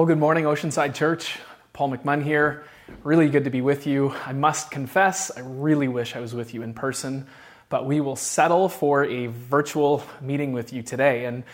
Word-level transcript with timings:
Well, 0.00 0.06
good 0.06 0.18
morning, 0.18 0.44
Oceanside 0.44 0.94
Church. 0.94 1.36
Paul 1.74 1.90
McMunn 1.90 2.22
here. 2.22 2.64
Really 3.04 3.28
good 3.28 3.44
to 3.44 3.50
be 3.50 3.60
with 3.60 3.86
you. 3.86 4.14
I 4.24 4.32
must 4.32 4.70
confess, 4.70 5.30
I 5.30 5.40
really 5.40 5.88
wish 5.88 6.16
I 6.16 6.20
was 6.20 6.34
with 6.34 6.54
you 6.54 6.62
in 6.62 6.72
person, 6.72 7.26
but 7.68 7.84
we 7.84 8.00
will 8.00 8.16
settle 8.16 8.70
for 8.70 9.04
a 9.04 9.26
virtual 9.26 10.02
meeting 10.22 10.54
with 10.54 10.72
you 10.72 10.82
today. 10.82 11.26
And 11.26 11.44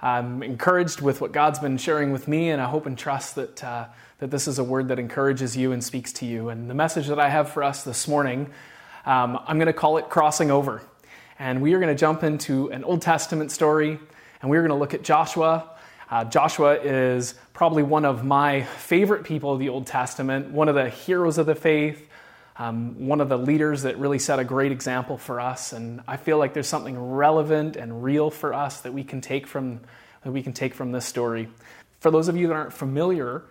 I'm 0.00 0.44
encouraged 0.44 1.00
with 1.00 1.20
what 1.20 1.32
God's 1.32 1.58
been 1.58 1.78
sharing 1.78 2.12
with 2.12 2.28
me, 2.28 2.50
and 2.50 2.62
I 2.62 2.66
hope 2.66 2.86
and 2.86 2.96
trust 2.96 3.34
that, 3.34 3.64
uh, 3.64 3.86
that 4.20 4.30
this 4.30 4.46
is 4.46 4.60
a 4.60 4.64
word 4.64 4.86
that 4.86 5.00
encourages 5.00 5.56
you 5.56 5.72
and 5.72 5.82
speaks 5.82 6.12
to 6.12 6.26
you. 6.26 6.48
And 6.48 6.70
the 6.70 6.74
message 6.74 7.08
that 7.08 7.18
I 7.18 7.28
have 7.28 7.50
for 7.50 7.64
us 7.64 7.82
this 7.82 8.06
morning, 8.06 8.52
um, 9.04 9.36
I'm 9.48 9.58
going 9.58 9.66
to 9.66 9.72
call 9.72 9.96
it 9.96 10.08
Crossing 10.10 10.52
Over. 10.52 10.80
And 11.40 11.60
we 11.60 11.74
are 11.74 11.80
going 11.80 11.92
to 11.92 12.00
jump 12.00 12.22
into 12.22 12.70
an 12.70 12.84
Old 12.84 13.02
Testament 13.02 13.50
story, 13.50 13.98
and 14.42 14.48
we're 14.48 14.60
going 14.60 14.70
to 14.70 14.76
look 14.76 14.94
at 14.94 15.02
Joshua. 15.02 15.70
Uh, 16.08 16.24
Joshua 16.24 16.74
is 16.74 17.34
probably 17.52 17.82
one 17.82 18.04
of 18.04 18.24
my 18.24 18.62
favorite 18.62 19.24
people 19.24 19.52
of 19.52 19.58
the 19.58 19.70
Old 19.70 19.88
Testament, 19.88 20.52
one 20.52 20.68
of 20.68 20.76
the 20.76 20.88
heroes 20.88 21.36
of 21.36 21.46
the 21.46 21.56
faith, 21.56 22.08
um, 22.58 23.08
one 23.08 23.20
of 23.20 23.28
the 23.28 23.36
leaders 23.36 23.82
that 23.82 23.98
really 23.98 24.20
set 24.20 24.38
a 24.38 24.44
great 24.44 24.70
example 24.70 25.18
for 25.18 25.40
us. 25.40 25.72
And 25.72 26.00
I 26.06 26.16
feel 26.16 26.38
like 26.38 26.54
there's 26.54 26.68
something 26.68 26.96
relevant 26.96 27.74
and 27.74 28.04
real 28.04 28.30
for 28.30 28.54
us 28.54 28.82
that 28.82 28.94
we 28.94 29.02
can 29.02 29.20
take 29.20 29.48
from 29.48 29.80
that 30.22 30.32
we 30.32 30.42
can 30.42 30.52
take 30.52 30.74
from 30.74 30.92
this 30.92 31.04
story. 31.04 31.48
For 32.00 32.10
those 32.10 32.28
of 32.28 32.36
you 32.36 32.48
that 32.48 32.54
aren't 32.54 32.72
familiar 32.72 33.42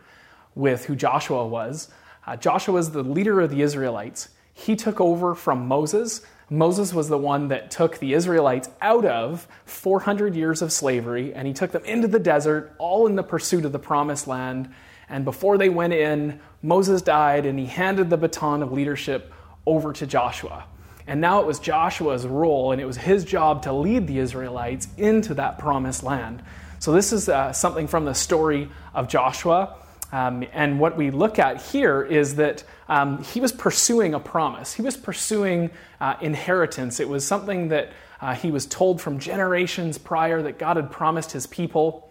with 0.56 0.86
who 0.86 0.96
Joshua 0.96 1.46
was, 1.46 1.90
uh, 2.26 2.36
Joshua 2.36 2.74
was 2.74 2.92
the 2.92 3.04
leader 3.04 3.40
of 3.42 3.50
the 3.50 3.62
Israelites. 3.62 4.30
He 4.54 4.76
took 4.76 5.00
over 5.00 5.36
from 5.36 5.68
Moses 5.68 6.22
Moses 6.50 6.94
was 6.94 7.10
the 7.10 7.18
one 7.18 7.48
that 7.48 7.72
took 7.72 7.98
the 7.98 8.14
Israelites 8.14 8.70
out 8.80 9.06
of 9.06 9.48
400 9.66 10.36
years 10.36 10.62
of 10.62 10.72
slavery 10.72 11.34
and 11.34 11.48
he 11.48 11.54
took 11.54 11.72
them 11.72 11.84
into 11.86 12.08
the 12.08 12.20
desert, 12.20 12.76
all 12.78 13.08
in 13.08 13.16
the 13.16 13.24
pursuit 13.24 13.66
of 13.66 13.72
the 13.72 13.80
promised 13.80 14.28
land. 14.28 14.72
And 15.10 15.26
before 15.26 15.58
they 15.58 15.70
went 15.70 15.94
in, 15.94 16.40
Moses 16.62 17.02
died 17.02 17.46
and 17.46 17.58
he 17.58 17.66
handed 17.66 18.10
the 18.10 18.18
baton 18.18 18.62
of 18.62 18.72
leadership 18.72 19.34
over 19.66 19.92
to 19.94 20.06
Joshua. 20.06 20.66
And 21.08 21.22
now 21.22 21.42
it 21.42 21.48
was 21.48 21.60
Joshua's 21.60 22.26
role 22.26 22.72
and 22.72 22.82
it 22.82 22.86
was 22.86 22.98
his 22.98 23.26
job 23.26 23.64
to 23.64 23.74
lead 23.74 24.08
the 24.08 24.20
Israelites 24.20 24.88
into 24.98 25.34
that 25.36 25.58
promised 25.58 26.04
land. 26.04 26.44
So, 26.80 26.92
this 26.92 27.14
is 27.14 27.30
uh, 27.30 27.54
something 27.54 27.88
from 27.88 28.06
the 28.06 28.14
story 28.14 28.70
of 28.94 29.08
Joshua. 29.08 29.76
Um, 30.12 30.46
and 30.54 30.80
what 30.80 30.98
we 30.98 31.12
look 31.12 31.40
at 31.40 31.62
here 31.62 32.04
is 32.04 32.36
that 32.36 32.64
um, 32.88 33.24
he 33.24 33.40
was 33.40 33.52
pursuing 33.52 34.14
a 34.14 34.20
promise. 34.20 34.74
He 34.74 34.82
was 34.82 34.96
pursuing 34.96 35.72
uh, 36.00 36.16
inheritance. 36.22 37.00
It 37.00 37.10
was 37.10 37.26
something 37.26 37.70
that 37.70 37.92
uh, 38.22 38.36
he 38.36 38.52
was 38.52 38.66
told 38.66 39.02
from 39.02 39.20
generations 39.20 39.98
prior 39.98 40.42
that 40.44 40.58
God 40.60 40.78
had 40.78 40.92
promised 40.92 41.32
his 41.32 41.48
people. 41.48 42.10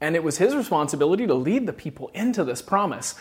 And 0.00 0.16
it 0.16 0.22
was 0.22 0.38
his 0.38 0.54
responsibility 0.54 1.26
to 1.26 1.34
lead 1.34 1.66
the 1.66 1.72
people 1.72 2.10
into 2.14 2.44
this 2.44 2.60
promise. 2.60 3.14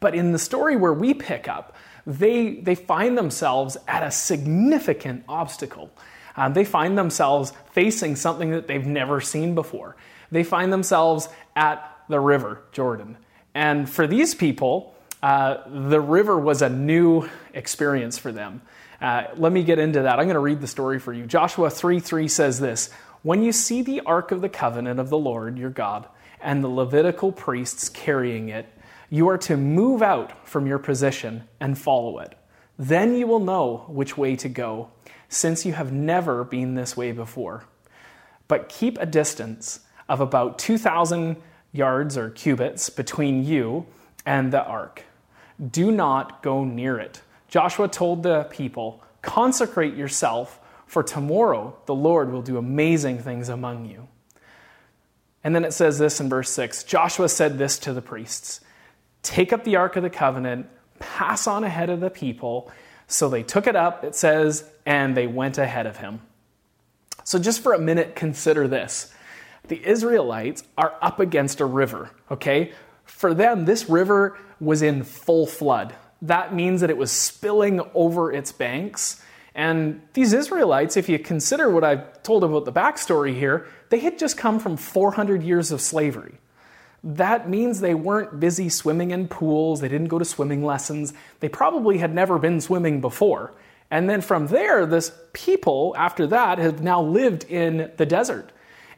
But 0.00 0.14
in 0.14 0.32
the 0.32 0.38
story 0.38 0.76
where 0.76 0.92
we 0.92 1.14
pick 1.14 1.48
up, 1.48 1.76
they, 2.06 2.54
they 2.54 2.74
find 2.74 3.16
themselves 3.16 3.76
at 3.86 4.02
a 4.02 4.10
significant 4.10 5.24
obstacle. 5.28 5.90
Um, 6.36 6.54
they 6.54 6.64
find 6.64 6.96
themselves 6.96 7.52
facing 7.72 8.16
something 8.16 8.50
that 8.52 8.66
they've 8.66 8.86
never 8.86 9.20
seen 9.20 9.54
before. 9.54 9.96
They 10.30 10.44
find 10.44 10.72
themselves 10.72 11.28
at 11.56 11.89
the 12.10 12.20
river 12.20 12.62
Jordan. 12.72 13.16
And 13.54 13.88
for 13.88 14.06
these 14.06 14.34
people, 14.34 14.94
uh, 15.22 15.58
the 15.66 16.00
river 16.00 16.38
was 16.38 16.62
a 16.62 16.68
new 16.68 17.28
experience 17.52 18.18
for 18.18 18.32
them. 18.32 18.62
Uh, 19.00 19.24
let 19.36 19.52
me 19.52 19.62
get 19.62 19.78
into 19.78 20.02
that. 20.02 20.18
I'm 20.18 20.26
going 20.26 20.34
to 20.34 20.40
read 20.40 20.60
the 20.60 20.66
story 20.66 20.98
for 20.98 21.12
you. 21.12 21.26
Joshua 21.26 21.70
3 21.70 22.00
3 22.00 22.28
says 22.28 22.60
this 22.60 22.90
When 23.22 23.42
you 23.42 23.52
see 23.52 23.82
the 23.82 24.00
ark 24.00 24.30
of 24.30 24.40
the 24.40 24.48
covenant 24.48 25.00
of 25.00 25.08
the 25.08 25.18
Lord 25.18 25.58
your 25.58 25.70
God 25.70 26.06
and 26.40 26.62
the 26.62 26.68
Levitical 26.68 27.32
priests 27.32 27.88
carrying 27.88 28.48
it, 28.50 28.66
you 29.08 29.28
are 29.28 29.38
to 29.38 29.56
move 29.56 30.02
out 30.02 30.46
from 30.48 30.66
your 30.66 30.78
position 30.78 31.44
and 31.58 31.76
follow 31.76 32.18
it. 32.18 32.34
Then 32.78 33.14
you 33.14 33.26
will 33.26 33.40
know 33.40 33.84
which 33.88 34.16
way 34.16 34.36
to 34.36 34.48
go, 34.48 34.90
since 35.28 35.66
you 35.66 35.72
have 35.72 35.92
never 35.92 36.44
been 36.44 36.74
this 36.74 36.96
way 36.96 37.12
before. 37.12 37.64
But 38.48 38.68
keep 38.68 38.98
a 38.98 39.06
distance 39.06 39.80
of 40.08 40.20
about 40.20 40.58
2,000 40.58 41.36
yards 41.72 42.16
or 42.16 42.30
cubits 42.30 42.90
between 42.90 43.44
you 43.44 43.86
and 44.26 44.52
the 44.52 44.64
ark. 44.64 45.04
Do 45.70 45.90
not 45.90 46.42
go 46.42 46.64
near 46.64 46.98
it. 46.98 47.20
Joshua 47.48 47.88
told 47.88 48.22
the 48.22 48.44
people, 48.44 49.02
Consecrate 49.22 49.94
yourself, 49.94 50.58
for 50.86 51.02
tomorrow 51.02 51.76
the 51.86 51.94
Lord 51.94 52.32
will 52.32 52.42
do 52.42 52.56
amazing 52.56 53.18
things 53.18 53.48
among 53.48 53.84
you. 53.86 54.08
And 55.44 55.54
then 55.54 55.64
it 55.64 55.72
says 55.72 55.98
this 55.98 56.20
in 56.20 56.28
verse 56.28 56.50
6 56.50 56.84
Joshua 56.84 57.28
said 57.28 57.58
this 57.58 57.78
to 57.80 57.92
the 57.92 58.02
priests 58.02 58.60
Take 59.22 59.52
up 59.52 59.64
the 59.64 59.76
ark 59.76 59.96
of 59.96 60.02
the 60.02 60.10
covenant, 60.10 60.66
pass 60.98 61.46
on 61.46 61.64
ahead 61.64 61.90
of 61.90 62.00
the 62.00 62.10
people. 62.10 62.70
So 63.06 63.28
they 63.28 63.42
took 63.42 63.66
it 63.66 63.74
up, 63.74 64.04
it 64.04 64.14
says, 64.14 64.64
and 64.86 65.16
they 65.16 65.26
went 65.26 65.58
ahead 65.58 65.86
of 65.86 65.96
him. 65.96 66.20
So 67.24 67.38
just 67.38 67.60
for 67.60 67.74
a 67.74 67.78
minute, 67.78 68.14
consider 68.14 68.68
this 68.68 69.12
the 69.68 69.84
Israelites 69.86 70.64
are 70.76 70.94
up 71.00 71.20
against 71.20 71.60
a 71.60 71.64
river, 71.64 72.10
okay? 72.30 72.72
For 73.04 73.34
them, 73.34 73.64
this 73.64 73.88
river 73.88 74.38
was 74.60 74.82
in 74.82 75.04
full 75.04 75.46
flood. 75.46 75.94
That 76.22 76.54
means 76.54 76.80
that 76.80 76.90
it 76.90 76.96
was 76.96 77.10
spilling 77.10 77.80
over 77.94 78.32
its 78.32 78.52
banks. 78.52 79.22
And 79.54 80.02
these 80.12 80.32
Israelites, 80.32 80.96
if 80.96 81.08
you 81.08 81.18
consider 81.18 81.70
what 81.70 81.84
I've 81.84 82.22
told 82.22 82.44
about 82.44 82.64
the 82.64 82.72
backstory 82.72 83.34
here, 83.34 83.66
they 83.88 83.98
had 83.98 84.18
just 84.18 84.36
come 84.36 84.58
from 84.58 84.76
400 84.76 85.42
years 85.42 85.72
of 85.72 85.80
slavery. 85.80 86.34
That 87.02 87.48
means 87.48 87.80
they 87.80 87.94
weren't 87.94 88.38
busy 88.38 88.68
swimming 88.68 89.10
in 89.10 89.28
pools, 89.28 89.80
they 89.80 89.88
didn't 89.88 90.08
go 90.08 90.18
to 90.18 90.24
swimming 90.24 90.62
lessons, 90.62 91.14
they 91.40 91.48
probably 91.48 91.98
had 91.98 92.14
never 92.14 92.38
been 92.38 92.60
swimming 92.60 93.00
before. 93.00 93.54
And 93.90 94.08
then 94.08 94.20
from 94.20 94.48
there, 94.48 94.86
this 94.86 95.10
people, 95.32 95.94
after 95.96 96.26
that, 96.28 96.58
have 96.58 96.82
now 96.82 97.02
lived 97.02 97.44
in 97.44 97.90
the 97.96 98.06
desert. 98.06 98.52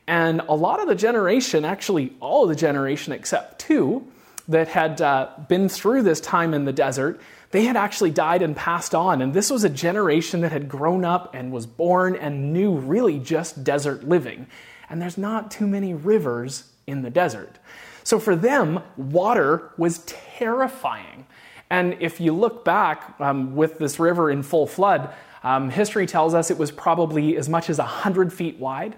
And 0.07 0.41
a 0.49 0.55
lot 0.55 0.81
of 0.81 0.89
the 0.89 0.95
generation, 0.95 1.65
actually 1.65 2.13
all 2.21 2.45
of 2.45 2.49
the 2.49 2.57
generation 2.57 3.13
except 3.13 3.61
two, 3.61 4.07
that 4.49 4.69
had 4.69 5.01
uh, 5.01 5.31
been 5.49 5.69
through 5.69 6.03
this 6.03 6.21
time 6.21 6.53
in 6.55 6.65
the 6.65 6.73
desert, 6.73 7.21
they 7.53 7.65
had 7.65 7.77
actually 7.77 8.11
died 8.11 8.43
and 8.43 8.57
passed 8.57 8.95
on. 8.95 9.23
And 9.23 9.33
this 9.33 9.51
was 9.51 9.63
a 9.63 9.69
generation 9.69 10.41
that 10.41 10.53
had 10.53 10.69
grown 10.69 11.05
up 11.05 11.35
and 11.35 11.53
was 11.53 11.67
born 11.67 12.17
and 12.17 12.53
knew 12.53 12.75
really 12.75 13.19
just 13.19 13.63
desert 13.63 14.05
living. 14.05 14.47
And 14.91 15.01
there's 15.01 15.19
not 15.19 15.51
too 15.51 15.67
many 15.67 15.95
rivers 15.95 16.65
in 16.87 17.03
the 17.03 17.11
desert. 17.11 17.59
So 18.05 18.19
for 18.19 18.35
them, 18.35 18.81
water 18.97 19.71
was 19.77 19.99
terrifying. 20.07 21.27
And 21.71 21.97
if 22.01 22.21
you 22.21 22.33
look 22.33 22.65
back 22.65 23.15
um, 23.21 23.55
with 23.55 23.79
this 23.79 23.99
river 23.99 24.31
in 24.31 24.43
full 24.43 24.67
flood, 24.67 25.15
um, 25.43 25.71
history 25.71 26.07
tells 26.07 26.35
us 26.35 26.51
it 26.51 26.59
was 26.59 26.71
probably 26.71 27.37
as 27.37 27.49
much 27.49 27.71
as 27.71 27.79
100 27.79 28.33
feet 28.33 28.59
wide 28.59 28.97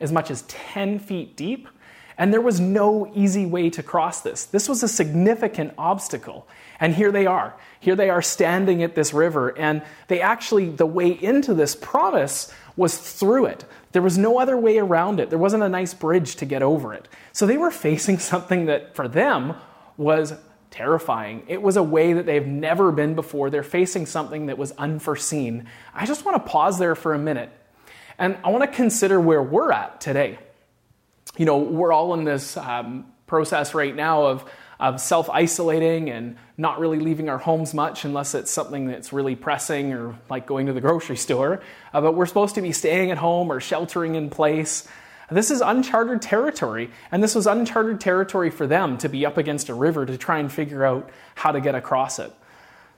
as 0.00 0.12
much 0.12 0.30
as 0.30 0.42
10 0.42 0.98
feet 0.98 1.36
deep, 1.36 1.68
and 2.16 2.32
there 2.32 2.40
was 2.40 2.60
no 2.60 3.10
easy 3.14 3.44
way 3.44 3.70
to 3.70 3.82
cross 3.82 4.20
this. 4.20 4.44
This 4.44 4.68
was 4.68 4.82
a 4.82 4.88
significant 4.88 5.74
obstacle. 5.76 6.46
And 6.78 6.94
here 6.94 7.10
they 7.10 7.26
are. 7.26 7.54
Here 7.80 7.96
they 7.96 8.10
are 8.10 8.22
standing 8.22 8.82
at 8.82 8.94
this 8.94 9.12
river, 9.12 9.56
and 9.56 9.82
they 10.08 10.20
actually, 10.20 10.70
the 10.70 10.86
way 10.86 11.10
into 11.10 11.54
this 11.54 11.76
promise 11.76 12.52
was 12.76 12.98
through 12.98 13.46
it. 13.46 13.64
There 13.92 14.02
was 14.02 14.18
no 14.18 14.38
other 14.38 14.56
way 14.56 14.78
around 14.78 15.20
it. 15.20 15.30
There 15.30 15.38
wasn't 15.38 15.62
a 15.62 15.68
nice 15.68 15.94
bridge 15.94 16.36
to 16.36 16.44
get 16.44 16.62
over 16.62 16.92
it. 16.92 17.08
So 17.32 17.46
they 17.46 17.56
were 17.56 17.70
facing 17.86 18.18
something 18.18 18.66
that 18.66 18.94
for 18.94 19.08
them 19.08 19.54
was 19.96 20.34
terrifying. 20.70 21.44
It 21.46 21.62
was 21.62 21.76
a 21.76 21.82
way 21.82 22.14
that 22.14 22.26
they've 22.26 22.46
never 22.46 22.90
been 22.90 23.14
before. 23.14 23.48
They're 23.50 23.62
facing 23.62 24.06
something 24.06 24.46
that 24.46 24.58
was 24.58 24.72
unforeseen. 24.72 25.68
I 25.94 26.04
just 26.04 26.24
want 26.24 26.44
to 26.44 26.50
pause 26.50 26.80
there 26.80 26.96
for 26.96 27.14
a 27.14 27.18
minute 27.18 27.50
and 28.18 28.36
I 28.44 28.50
want 28.50 28.62
to 28.62 28.76
consider 28.76 29.20
where 29.20 29.42
we're 29.42 29.72
at 29.72 30.00
today. 30.00 30.38
You 31.36 31.46
know, 31.46 31.58
we're 31.58 31.92
all 31.92 32.14
in 32.14 32.24
this 32.24 32.56
um, 32.56 33.06
process 33.26 33.74
right 33.74 33.94
now 33.94 34.26
of, 34.26 34.44
of 34.78 35.00
self 35.00 35.28
isolating 35.30 36.10
and 36.10 36.36
not 36.56 36.78
really 36.78 37.00
leaving 37.00 37.28
our 37.28 37.38
homes 37.38 37.74
much 37.74 38.04
unless 38.04 38.34
it's 38.34 38.50
something 38.50 38.86
that's 38.86 39.12
really 39.12 39.34
pressing 39.34 39.92
or 39.92 40.16
like 40.30 40.46
going 40.46 40.66
to 40.66 40.72
the 40.72 40.80
grocery 40.80 41.16
store. 41.26 41.60
Uh, 41.92 42.00
but 42.00 42.14
we're 42.14 42.26
supposed 42.26 42.54
to 42.54 42.62
be 42.62 42.72
staying 42.72 43.10
at 43.10 43.18
home 43.18 43.50
or 43.50 43.60
sheltering 43.60 44.14
in 44.14 44.30
place. 44.30 44.86
This 45.30 45.50
is 45.50 45.62
uncharted 45.62 46.20
territory, 46.20 46.90
and 47.10 47.22
this 47.22 47.34
was 47.34 47.46
uncharted 47.46 47.98
territory 47.98 48.50
for 48.50 48.66
them 48.66 48.98
to 48.98 49.08
be 49.08 49.24
up 49.24 49.38
against 49.38 49.68
a 49.68 49.74
river 49.74 50.04
to 50.04 50.18
try 50.18 50.38
and 50.38 50.52
figure 50.52 50.84
out 50.84 51.10
how 51.34 51.50
to 51.50 51.60
get 51.60 51.74
across 51.74 52.18
it. 52.18 52.32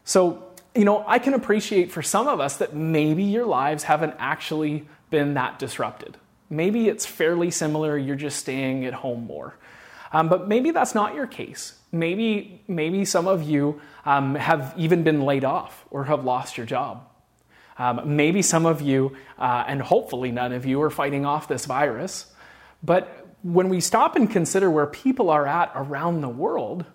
So, 0.04 0.52
you 0.74 0.84
know, 0.84 1.04
I 1.06 1.18
can 1.18 1.34
appreciate 1.34 1.92
for 1.92 2.02
some 2.02 2.26
of 2.26 2.40
us 2.40 2.56
that 2.58 2.74
maybe 2.74 3.22
your 3.22 3.46
lives 3.46 3.84
haven't 3.84 4.14
actually 4.18 4.88
been 5.10 5.34
that 5.34 5.58
disrupted. 5.58 6.16
Maybe 6.48 6.88
it's 6.88 7.04
fairly 7.04 7.50
similar, 7.50 7.98
you're 7.98 8.16
just 8.16 8.38
staying 8.38 8.84
at 8.84 8.94
home 8.94 9.26
more. 9.26 9.56
Um, 10.12 10.28
but 10.28 10.48
maybe 10.48 10.70
that's 10.70 10.94
not 10.94 11.14
your 11.14 11.26
case. 11.26 11.78
Maybe, 11.92 12.62
maybe 12.68 13.04
some 13.04 13.26
of 13.26 13.42
you 13.42 13.80
um, 14.04 14.34
have 14.34 14.74
even 14.76 15.02
been 15.02 15.22
laid 15.22 15.44
off 15.44 15.84
or 15.90 16.04
have 16.04 16.24
lost 16.24 16.56
your 16.56 16.66
job. 16.66 17.08
Um, 17.78 18.16
maybe 18.16 18.42
some 18.42 18.64
of 18.64 18.80
you, 18.80 19.16
uh, 19.38 19.64
and 19.66 19.82
hopefully 19.82 20.30
none 20.30 20.52
of 20.52 20.64
you, 20.64 20.80
are 20.82 20.90
fighting 20.90 21.26
off 21.26 21.48
this 21.48 21.66
virus. 21.66 22.32
But 22.82 23.26
when 23.42 23.68
we 23.68 23.80
stop 23.80 24.16
and 24.16 24.30
consider 24.30 24.70
where 24.70 24.86
people 24.86 25.30
are 25.30 25.46
at 25.46 25.72
around 25.74 26.20
the 26.20 26.28
world, 26.28 26.86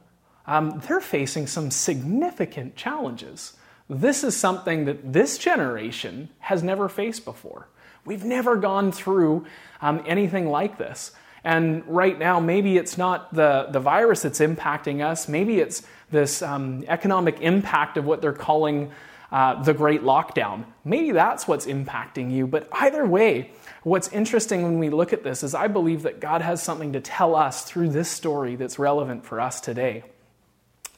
um, 0.47 0.81
they're 0.87 1.01
facing 1.01 1.47
some 1.47 1.69
significant 1.69 2.75
challenges. 2.75 3.53
This 3.89 4.23
is 4.23 4.35
something 4.35 4.85
that 4.85 5.13
this 5.13 5.37
generation 5.37 6.29
has 6.39 6.63
never 6.63 6.89
faced 6.89 7.25
before. 7.25 7.67
We've 8.05 8.23
never 8.23 8.55
gone 8.55 8.91
through 8.91 9.45
um, 9.81 10.03
anything 10.05 10.49
like 10.49 10.77
this. 10.77 11.11
And 11.43 11.83
right 11.87 12.17
now, 12.17 12.39
maybe 12.39 12.77
it's 12.77 12.97
not 12.97 13.33
the, 13.33 13.67
the 13.71 13.79
virus 13.79 14.21
that's 14.21 14.39
impacting 14.39 15.03
us, 15.03 15.27
maybe 15.27 15.59
it's 15.59 15.83
this 16.11 16.41
um, 16.41 16.83
economic 16.87 17.39
impact 17.41 17.97
of 17.97 18.05
what 18.05 18.21
they're 18.21 18.33
calling 18.33 18.91
uh, 19.31 19.63
the 19.63 19.73
Great 19.73 20.01
Lockdown. 20.01 20.65
Maybe 20.83 21.11
that's 21.11 21.47
what's 21.47 21.65
impacting 21.65 22.31
you. 22.31 22.47
But 22.47 22.67
either 22.73 23.05
way, 23.05 23.51
what's 23.83 24.09
interesting 24.09 24.63
when 24.63 24.77
we 24.77 24.89
look 24.89 25.13
at 25.13 25.23
this 25.23 25.41
is 25.41 25.55
I 25.55 25.67
believe 25.67 26.03
that 26.03 26.19
God 26.19 26.41
has 26.41 26.61
something 26.61 26.93
to 26.93 26.99
tell 26.99 27.35
us 27.35 27.63
through 27.63 27.89
this 27.89 28.09
story 28.09 28.57
that's 28.57 28.77
relevant 28.77 29.25
for 29.25 29.39
us 29.39 29.61
today. 29.61 30.03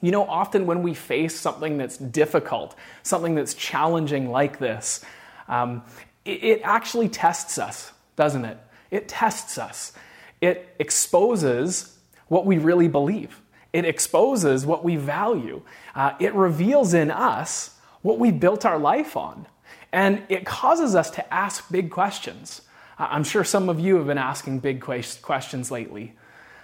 You 0.01 0.11
know, 0.11 0.25
often 0.25 0.65
when 0.65 0.81
we 0.81 0.95
face 0.95 1.39
something 1.39 1.77
that's 1.77 1.97
difficult, 1.97 2.75
something 3.03 3.35
that's 3.35 3.53
challenging 3.53 4.31
like 4.31 4.57
this, 4.57 5.05
um, 5.47 5.83
it, 6.25 6.61
actually 6.63 7.09
tests 7.09 7.57
us, 7.57 7.91
doesn't 8.15 8.45
it? 8.45 8.57
It 8.91 9.07
tests 9.07 9.57
us. 9.57 9.93
It 10.41 10.75
exposes 10.79 11.97
what 12.27 12.45
we 12.45 12.57
really 12.57 12.87
believe. 12.87 13.41
It 13.71 13.85
exposes 13.85 14.65
what 14.65 14.83
we 14.83 14.95
value. 14.95 15.61
Uh, 15.95 16.13
it 16.19 16.33
reveals 16.33 16.93
in 16.93 17.11
us 17.11 17.75
what 18.01 18.19
we 18.19 18.31
built 18.31 18.65
our 18.65 18.77
life 18.77 19.17
on. 19.17 19.47
And 19.91 20.23
it 20.29 20.45
causes 20.45 20.95
us 20.95 21.09
to 21.11 21.33
ask 21.33 21.71
big 21.71 21.91
questions. 21.91 22.61
I'm 22.97 23.23
sure 23.23 23.43
some 23.43 23.69
of 23.69 23.79
you 23.79 23.97
have 23.97 24.07
been 24.07 24.17
asking 24.17 24.59
big 24.59 24.81
questions 24.81 25.71
lately. 25.71 26.13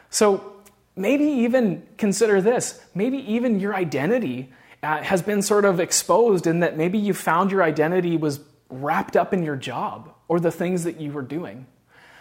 So 0.09 0.53
maybe 0.95 1.25
even 1.25 1.87
consider 1.97 2.41
this. 2.41 2.83
Maybe 2.93 3.17
even 3.33 3.59
your 3.59 3.75
identity 3.75 4.51
uh, 4.81 5.01
has 5.03 5.21
been 5.21 5.41
sort 5.41 5.65
of 5.65 5.79
exposed 5.79 6.47
in 6.47 6.61
that 6.61 6.77
maybe 6.77 6.97
you 6.97 7.13
found 7.13 7.51
your 7.51 7.63
identity 7.63 8.17
was 8.17 8.39
wrapped 8.69 9.15
up 9.17 9.33
in 9.33 9.43
your 9.43 9.55
job 9.55 10.13
or 10.27 10.39
the 10.39 10.51
things 10.51 10.83
that 10.83 10.99
you 10.99 11.11
were 11.11 11.21
doing. 11.21 11.65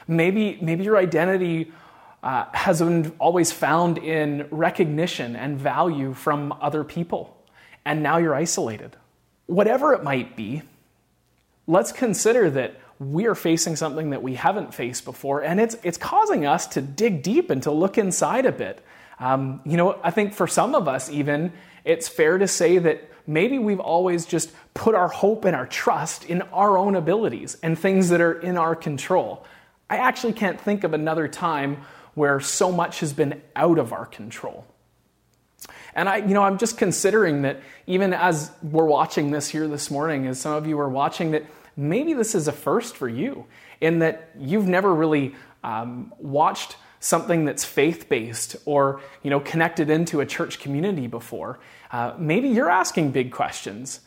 Maybe, 0.06 0.58
maybe 0.62 0.84
your 0.84 0.96
identity 0.96 1.72
uh, 2.22 2.46
has 2.52 2.80
been 2.80 3.12
always 3.18 3.52
found 3.52 3.98
in 3.98 4.48
recognition 4.50 5.36
and 5.36 5.58
value 5.58 6.14
from 6.14 6.52
other 6.60 6.82
people, 6.84 7.36
and 7.84 8.02
now 8.02 8.16
you're 8.16 8.34
isolated 8.34 8.96
whatever 9.48 9.94
it 9.94 10.04
might 10.04 10.36
be, 10.36 10.62
let's 11.66 11.90
consider 11.90 12.48
that 12.50 12.78
we 13.00 13.26
are 13.26 13.34
facing 13.34 13.76
something 13.76 14.10
that 14.10 14.22
we 14.22 14.34
haven't 14.34 14.74
faced 14.74 15.04
before, 15.04 15.40
and 15.42 15.58
it's, 15.58 15.76
it's 15.82 15.98
causing 15.98 16.46
us 16.46 16.66
to 16.66 16.80
dig 16.80 17.22
deep 17.22 17.50
and 17.50 17.62
to 17.62 17.72
look 17.72 17.98
inside 17.98 18.46
a 18.46 18.52
bit. 18.52 18.84
Um, 19.18 19.60
you 19.64 19.76
know, 19.76 19.98
I 20.02 20.10
think 20.10 20.34
for 20.34 20.46
some 20.46 20.74
of 20.74 20.86
us, 20.86 21.10
even, 21.10 21.52
it's 21.84 22.08
fair 22.08 22.38
to 22.38 22.46
say 22.46 22.78
that 22.78 23.10
maybe 23.28 23.58
we've 23.58 23.78
always 23.78 24.26
just 24.26 24.50
put 24.74 24.94
our 24.94 25.08
hope 25.08 25.44
and 25.44 25.54
our 25.54 25.66
trust 25.66 26.24
in 26.24 26.42
our 26.42 26.78
own 26.78 26.96
abilities 26.96 27.56
and 27.62 27.78
things 27.78 28.08
that 28.08 28.20
are 28.20 28.40
in 28.40 28.56
our 28.56 28.74
control. 28.74 29.44
I 29.88 29.98
actually 29.98 30.32
can't 30.32 30.60
think 30.60 30.82
of 30.82 30.94
another 30.94 31.28
time 31.28 31.82
where 32.14 32.40
so 32.40 32.72
much 32.72 33.00
has 33.00 33.12
been 33.12 33.40
out 33.54 33.78
of 33.78 33.92
our 33.92 34.06
control. 34.06 34.66
And 35.94 36.08
I, 36.08 36.16
you 36.16 36.34
know, 36.34 36.42
I'm 36.42 36.58
just 36.58 36.78
considering 36.78 37.42
that 37.42 37.60
even 37.86 38.14
as 38.14 38.50
we're 38.62 38.84
watching 38.84 39.30
this 39.30 39.48
here 39.48 39.68
this 39.68 39.90
morning, 39.90 40.26
as 40.26 40.40
some 40.40 40.54
of 40.54 40.66
you 40.66 40.78
are 40.80 40.88
watching, 40.88 41.32
that 41.32 41.44
maybe 41.76 42.14
this 42.14 42.34
is 42.34 42.48
a 42.48 42.52
first 42.52 42.96
for 42.96 43.08
you 43.08 43.46
in 43.80 44.00
that 44.00 44.30
you've 44.38 44.66
never 44.66 44.94
really 44.94 45.34
um, 45.62 46.12
watched 46.18 46.76
something 47.00 47.44
that's 47.44 47.64
faith-based 47.64 48.56
or 48.64 49.00
you 49.22 49.30
know 49.30 49.40
connected 49.40 49.90
into 49.90 50.20
a 50.20 50.26
church 50.26 50.58
community 50.58 51.06
before. 51.06 51.58
Uh, 51.90 52.14
maybe 52.18 52.48
you're 52.48 52.70
asking 52.70 53.10
big 53.12 53.32
questions. 53.32 54.00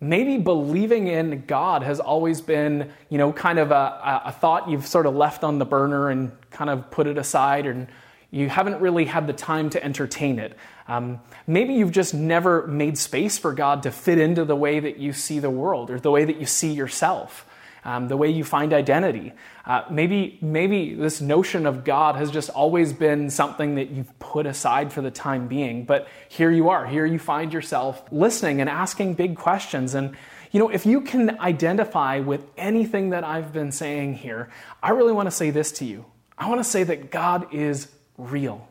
Maybe 0.00 0.36
believing 0.36 1.06
in 1.06 1.44
God 1.46 1.82
has 1.82 1.98
always 1.98 2.40
been, 2.40 2.90
you 3.08 3.16
know, 3.16 3.32
kind 3.32 3.58
of 3.58 3.70
a, 3.70 4.22
a 4.26 4.32
thought 4.32 4.68
you've 4.68 4.86
sort 4.86 5.06
of 5.06 5.14
left 5.14 5.44
on 5.44 5.58
the 5.58 5.64
burner 5.64 6.10
and 6.10 6.32
kind 6.50 6.68
of 6.68 6.90
put 6.90 7.06
it 7.06 7.16
aside 7.16 7.64
and 7.64 7.88
you 8.34 8.48
haven't 8.48 8.80
really 8.80 9.04
had 9.04 9.28
the 9.28 9.32
time 9.32 9.70
to 9.70 9.82
entertain 9.82 10.40
it. 10.40 10.56
Um, 10.88 11.20
maybe 11.46 11.74
you've 11.74 11.92
just 11.92 12.14
never 12.14 12.66
made 12.66 12.98
space 12.98 13.38
for 13.38 13.52
God 13.52 13.84
to 13.84 13.92
fit 13.92 14.18
into 14.18 14.44
the 14.44 14.56
way 14.56 14.80
that 14.80 14.98
you 14.98 15.12
see 15.12 15.38
the 15.38 15.50
world 15.50 15.88
or 15.88 16.00
the 16.00 16.10
way 16.10 16.24
that 16.24 16.40
you 16.40 16.44
see 16.44 16.72
yourself, 16.72 17.46
um, 17.84 18.08
the 18.08 18.16
way 18.16 18.30
you 18.30 18.44
find 18.44 18.72
identity. 18.72 19.32
Uh, 19.66 19.82
maybe, 19.90 20.38
maybe 20.40 20.94
this 20.94 21.20
notion 21.20 21.66
of 21.66 21.84
God 21.84 22.16
has 22.16 22.30
just 22.30 22.50
always 22.50 22.92
been 22.92 23.30
something 23.30 23.74
that 23.74 23.90
you've 23.90 24.18
put 24.18 24.46
aside 24.46 24.92
for 24.92 25.02
the 25.02 25.10
time 25.10 25.48
being. 25.48 25.84
But 25.84 26.08
here 26.28 26.50
you 26.50 26.70
are. 26.70 26.86
Here 26.86 27.06
you 27.06 27.18
find 27.18 27.52
yourself 27.52 28.02
listening 28.10 28.60
and 28.60 28.70
asking 28.70 29.14
big 29.14 29.36
questions. 29.36 29.94
And 29.94 30.16
you 30.50 30.60
know, 30.60 30.68
if 30.68 30.86
you 30.86 31.00
can 31.00 31.40
identify 31.40 32.20
with 32.20 32.46
anything 32.56 33.10
that 33.10 33.24
I've 33.24 33.52
been 33.52 33.72
saying 33.72 34.14
here, 34.14 34.50
I 34.82 34.90
really 34.90 35.12
want 35.12 35.26
to 35.26 35.32
say 35.32 35.50
this 35.50 35.72
to 35.72 35.84
you. 35.84 36.04
I 36.38 36.48
want 36.48 36.60
to 36.60 36.68
say 36.68 36.84
that 36.84 37.10
God 37.10 37.52
is 37.52 37.88
real. 38.16 38.68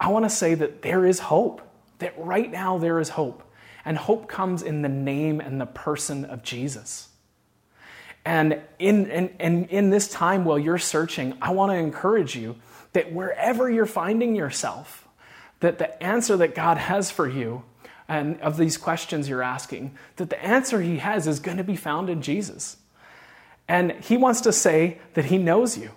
I 0.00 0.08
want 0.08 0.24
to 0.24 0.30
say 0.30 0.54
that 0.54 0.80
there 0.80 1.04
is 1.04 1.18
hope, 1.18 1.60
that 1.98 2.14
right 2.16 2.50
now 2.50 2.78
there 2.78 2.98
is 3.00 3.10
hope. 3.10 3.42
And 3.84 3.98
hope 3.98 4.28
comes 4.28 4.62
in 4.62 4.80
the 4.80 4.88
name 4.88 5.40
and 5.40 5.60
the 5.60 5.66
person 5.66 6.24
of 6.24 6.42
Jesus. 6.42 7.09
And 8.24 8.60
in, 8.78 9.10
in, 9.10 9.28
in, 9.40 9.64
in 9.66 9.90
this 9.90 10.08
time 10.08 10.44
while 10.44 10.58
you're 10.58 10.78
searching, 10.78 11.36
I 11.40 11.52
want 11.52 11.72
to 11.72 11.76
encourage 11.76 12.36
you 12.36 12.56
that 12.92 13.12
wherever 13.12 13.70
you're 13.70 13.86
finding 13.86 14.36
yourself, 14.36 15.08
that 15.60 15.78
the 15.78 16.02
answer 16.02 16.36
that 16.38 16.54
God 16.54 16.76
has 16.76 17.10
for 17.10 17.28
you 17.28 17.62
and 18.08 18.40
of 18.40 18.56
these 18.56 18.76
questions 18.76 19.28
you're 19.28 19.42
asking, 19.42 19.96
that 20.16 20.30
the 20.30 20.44
answer 20.44 20.80
He 20.80 20.98
has 20.98 21.26
is 21.26 21.38
going 21.38 21.58
to 21.58 21.64
be 21.64 21.76
found 21.76 22.10
in 22.10 22.22
Jesus. 22.22 22.76
And 23.68 23.92
He 24.02 24.16
wants 24.16 24.40
to 24.42 24.52
say 24.52 24.98
that 25.14 25.26
He 25.26 25.38
knows 25.38 25.78
you. 25.78 25.92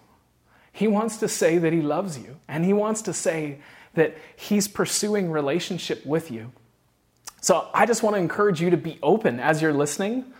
He 0.71 0.87
wants 0.87 1.17
to 1.17 1.27
say 1.27 1.57
that 1.57 1.73
He 1.73 1.81
loves 1.81 2.17
you. 2.17 2.37
And 2.47 2.63
He 2.63 2.73
wants 2.73 3.01
to 3.03 3.13
say 3.13 3.59
that 3.95 4.15
He's 4.35 4.67
pursuing 4.67 5.31
relationship 5.31 6.05
with 6.05 6.31
you. 6.31 6.51
So 7.41 7.67
I 7.73 7.85
just 7.85 8.03
want 8.03 8.15
to 8.15 8.19
encourage 8.19 8.61
you 8.61 8.69
to 8.69 8.77
be 8.77 8.99
open 9.03 9.39
as 9.39 9.61
you're 9.61 9.73
listening. 9.73 10.33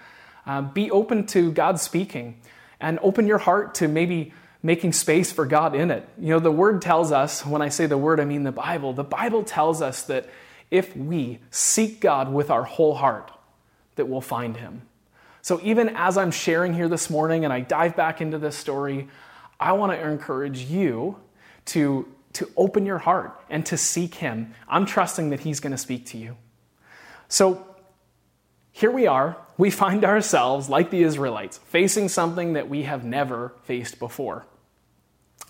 Uh, 0.45 0.61
be 0.61 0.91
open 0.91 1.25
to 1.27 1.51
God 1.51 1.79
speaking 1.79 2.39
and 2.79 2.99
open 3.01 3.27
your 3.27 3.37
heart 3.37 3.75
to 3.75 3.87
maybe 3.87 4.33
making 4.61 4.93
space 4.93 5.31
for 5.31 5.45
God 5.45 5.75
in 5.75 5.91
it. 5.91 6.07
You 6.17 6.29
know, 6.29 6.39
the 6.39 6.51
word 6.51 6.81
tells 6.81 7.11
us, 7.11 7.45
when 7.45 7.61
I 7.61 7.69
say 7.69 7.85
the 7.85 7.97
word, 7.97 8.19
I 8.19 8.25
mean 8.25 8.43
the 8.43 8.51
Bible. 8.51 8.93
The 8.93 9.03
Bible 9.03 9.43
tells 9.43 9.81
us 9.81 10.03
that 10.03 10.29
if 10.71 10.95
we 10.95 11.39
seek 11.51 11.99
God 11.99 12.31
with 12.31 12.49
our 12.49 12.63
whole 12.63 12.95
heart, 12.95 13.31
that 13.95 14.07
we'll 14.07 14.21
find 14.21 14.57
Him. 14.57 14.83
So 15.41 15.59
even 15.61 15.89
as 15.89 16.17
I'm 16.17 16.31
sharing 16.31 16.73
here 16.73 16.87
this 16.87 17.09
morning 17.09 17.43
and 17.43 17.53
I 17.53 17.59
dive 17.59 17.95
back 17.95 18.21
into 18.21 18.37
this 18.37 18.55
story, 18.55 19.09
I 19.59 19.73
want 19.73 19.91
to 19.91 20.07
encourage 20.07 20.61
you 20.61 21.17
to 21.65 22.07
to 22.33 22.49
open 22.57 22.85
your 22.85 22.97
heart 22.97 23.39
and 23.49 23.63
to 23.67 23.77
seek 23.77 24.15
Him. 24.15 24.55
I'm 24.67 24.85
trusting 24.85 25.29
that 25.29 25.41
He's 25.41 25.59
going 25.59 25.71
to 25.71 25.77
speak 25.77 26.07
to 26.07 26.17
you. 26.17 26.35
So 27.27 27.63
here 28.71 28.89
we 28.89 29.05
are. 29.05 29.37
We 29.57 29.69
find 29.69 30.03
ourselves, 30.03 30.69
like 30.69 30.89
the 30.89 31.03
Israelites, 31.03 31.59
facing 31.65 32.09
something 32.09 32.53
that 32.53 32.69
we 32.69 32.83
have 32.83 33.03
never 33.03 33.53
faced 33.63 33.99
before. 33.99 34.45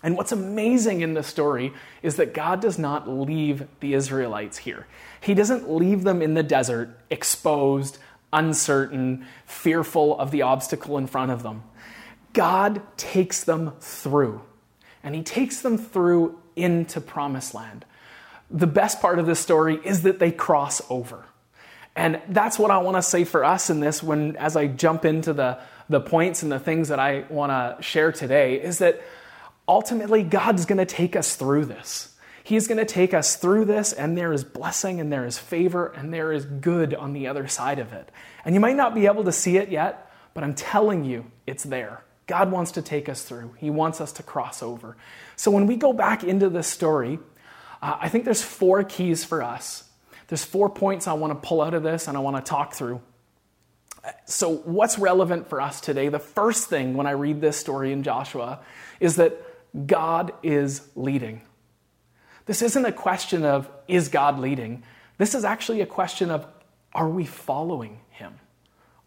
And 0.02 0.16
what's 0.16 0.32
amazing 0.32 1.00
in 1.00 1.14
this 1.14 1.26
story 1.26 1.72
is 2.02 2.16
that 2.16 2.34
God 2.34 2.60
does 2.60 2.78
not 2.78 3.08
leave 3.08 3.66
the 3.80 3.94
Israelites 3.94 4.58
here. 4.58 4.86
He 5.20 5.32
doesn't 5.32 5.70
leave 5.70 6.04
them 6.04 6.20
in 6.20 6.34
the 6.34 6.42
desert, 6.42 6.90
exposed, 7.08 7.96
uncertain, 8.30 9.26
fearful 9.46 10.18
of 10.18 10.30
the 10.30 10.42
obstacle 10.42 10.98
in 10.98 11.06
front 11.06 11.30
of 11.30 11.42
them. 11.42 11.62
God 12.34 12.82
takes 12.98 13.44
them 13.44 13.72
through. 13.80 14.42
And 15.02 15.14
He 15.14 15.22
takes 15.22 15.62
them 15.62 15.78
through 15.78 16.38
into 16.54 17.00
promised 17.00 17.54
land. 17.54 17.86
The 18.50 18.66
best 18.66 19.00
part 19.00 19.18
of 19.18 19.24
this 19.24 19.40
story 19.40 19.80
is 19.84 20.02
that 20.02 20.18
they 20.18 20.30
cross 20.30 20.82
over. 20.90 21.24
And 21.96 22.20
that's 22.28 22.58
what 22.58 22.70
I 22.70 22.78
want 22.78 22.96
to 22.96 23.02
say 23.02 23.24
for 23.24 23.44
us 23.44 23.70
in 23.70 23.80
this 23.80 24.02
when 24.02 24.36
as 24.36 24.56
I 24.56 24.66
jump 24.66 25.04
into 25.04 25.32
the 25.32 25.58
the 25.88 26.00
points 26.00 26.42
and 26.42 26.50
the 26.50 26.58
things 26.58 26.88
that 26.88 26.98
I 26.98 27.24
want 27.28 27.50
to 27.50 27.82
share 27.82 28.12
today 28.12 28.60
is 28.60 28.78
that 28.78 29.02
ultimately 29.68 30.22
God's 30.22 30.66
going 30.66 30.78
to 30.78 30.86
take 30.86 31.16
us 31.16 31.36
through 31.36 31.66
this. 31.66 32.14
He's 32.42 32.68
going 32.68 32.78
to 32.78 32.84
take 32.84 33.14
us 33.14 33.36
through 33.36 33.64
this, 33.64 33.94
and 33.94 34.18
there 34.18 34.32
is 34.32 34.44
blessing, 34.44 35.00
and 35.00 35.10
there 35.10 35.24
is 35.24 35.38
favor, 35.38 35.86
and 35.86 36.12
there 36.12 36.30
is 36.30 36.44
good 36.44 36.94
on 36.94 37.14
the 37.14 37.26
other 37.26 37.48
side 37.48 37.78
of 37.78 37.94
it. 37.94 38.10
And 38.44 38.54
you 38.54 38.60
might 38.60 38.76
not 38.76 38.94
be 38.94 39.06
able 39.06 39.24
to 39.24 39.32
see 39.32 39.56
it 39.56 39.70
yet, 39.70 40.12
but 40.34 40.44
I'm 40.44 40.54
telling 40.54 41.04
you, 41.04 41.30
it's 41.46 41.64
there. 41.64 42.04
God 42.26 42.50
wants 42.50 42.72
to 42.72 42.82
take 42.82 43.08
us 43.08 43.22
through, 43.22 43.54
He 43.58 43.70
wants 43.70 44.00
us 44.00 44.12
to 44.12 44.22
cross 44.22 44.62
over. 44.62 44.96
So 45.36 45.50
when 45.50 45.66
we 45.66 45.76
go 45.76 45.94
back 45.94 46.22
into 46.22 46.50
this 46.50 46.66
story, 46.66 47.18
uh, 47.80 47.96
I 47.98 48.10
think 48.10 48.24
there's 48.24 48.42
four 48.42 48.84
keys 48.84 49.24
for 49.24 49.42
us. 49.42 49.83
There's 50.28 50.44
four 50.44 50.70
points 50.70 51.06
I 51.06 51.12
want 51.12 51.32
to 51.32 51.46
pull 51.46 51.60
out 51.60 51.74
of 51.74 51.82
this 51.82 52.08
and 52.08 52.16
I 52.16 52.20
want 52.20 52.36
to 52.36 52.42
talk 52.42 52.74
through. 52.74 53.00
So, 54.26 54.56
what's 54.56 54.98
relevant 54.98 55.48
for 55.48 55.60
us 55.60 55.80
today? 55.80 56.08
The 56.08 56.18
first 56.18 56.68
thing 56.68 56.94
when 56.94 57.06
I 57.06 57.12
read 57.12 57.40
this 57.40 57.56
story 57.56 57.92
in 57.92 58.02
Joshua 58.02 58.60
is 59.00 59.16
that 59.16 59.40
God 59.86 60.32
is 60.42 60.82
leading. 60.94 61.40
This 62.46 62.60
isn't 62.60 62.84
a 62.84 62.92
question 62.92 63.44
of, 63.44 63.68
is 63.88 64.08
God 64.08 64.38
leading? 64.38 64.82
This 65.16 65.34
is 65.34 65.44
actually 65.44 65.80
a 65.80 65.86
question 65.86 66.30
of, 66.30 66.46
are 66.92 67.08
we 67.08 67.24
following 67.24 68.00
him? 68.10 68.34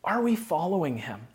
Are 0.03 0.21
we 0.21 0.35
following 0.35 0.97
him? 0.97 1.27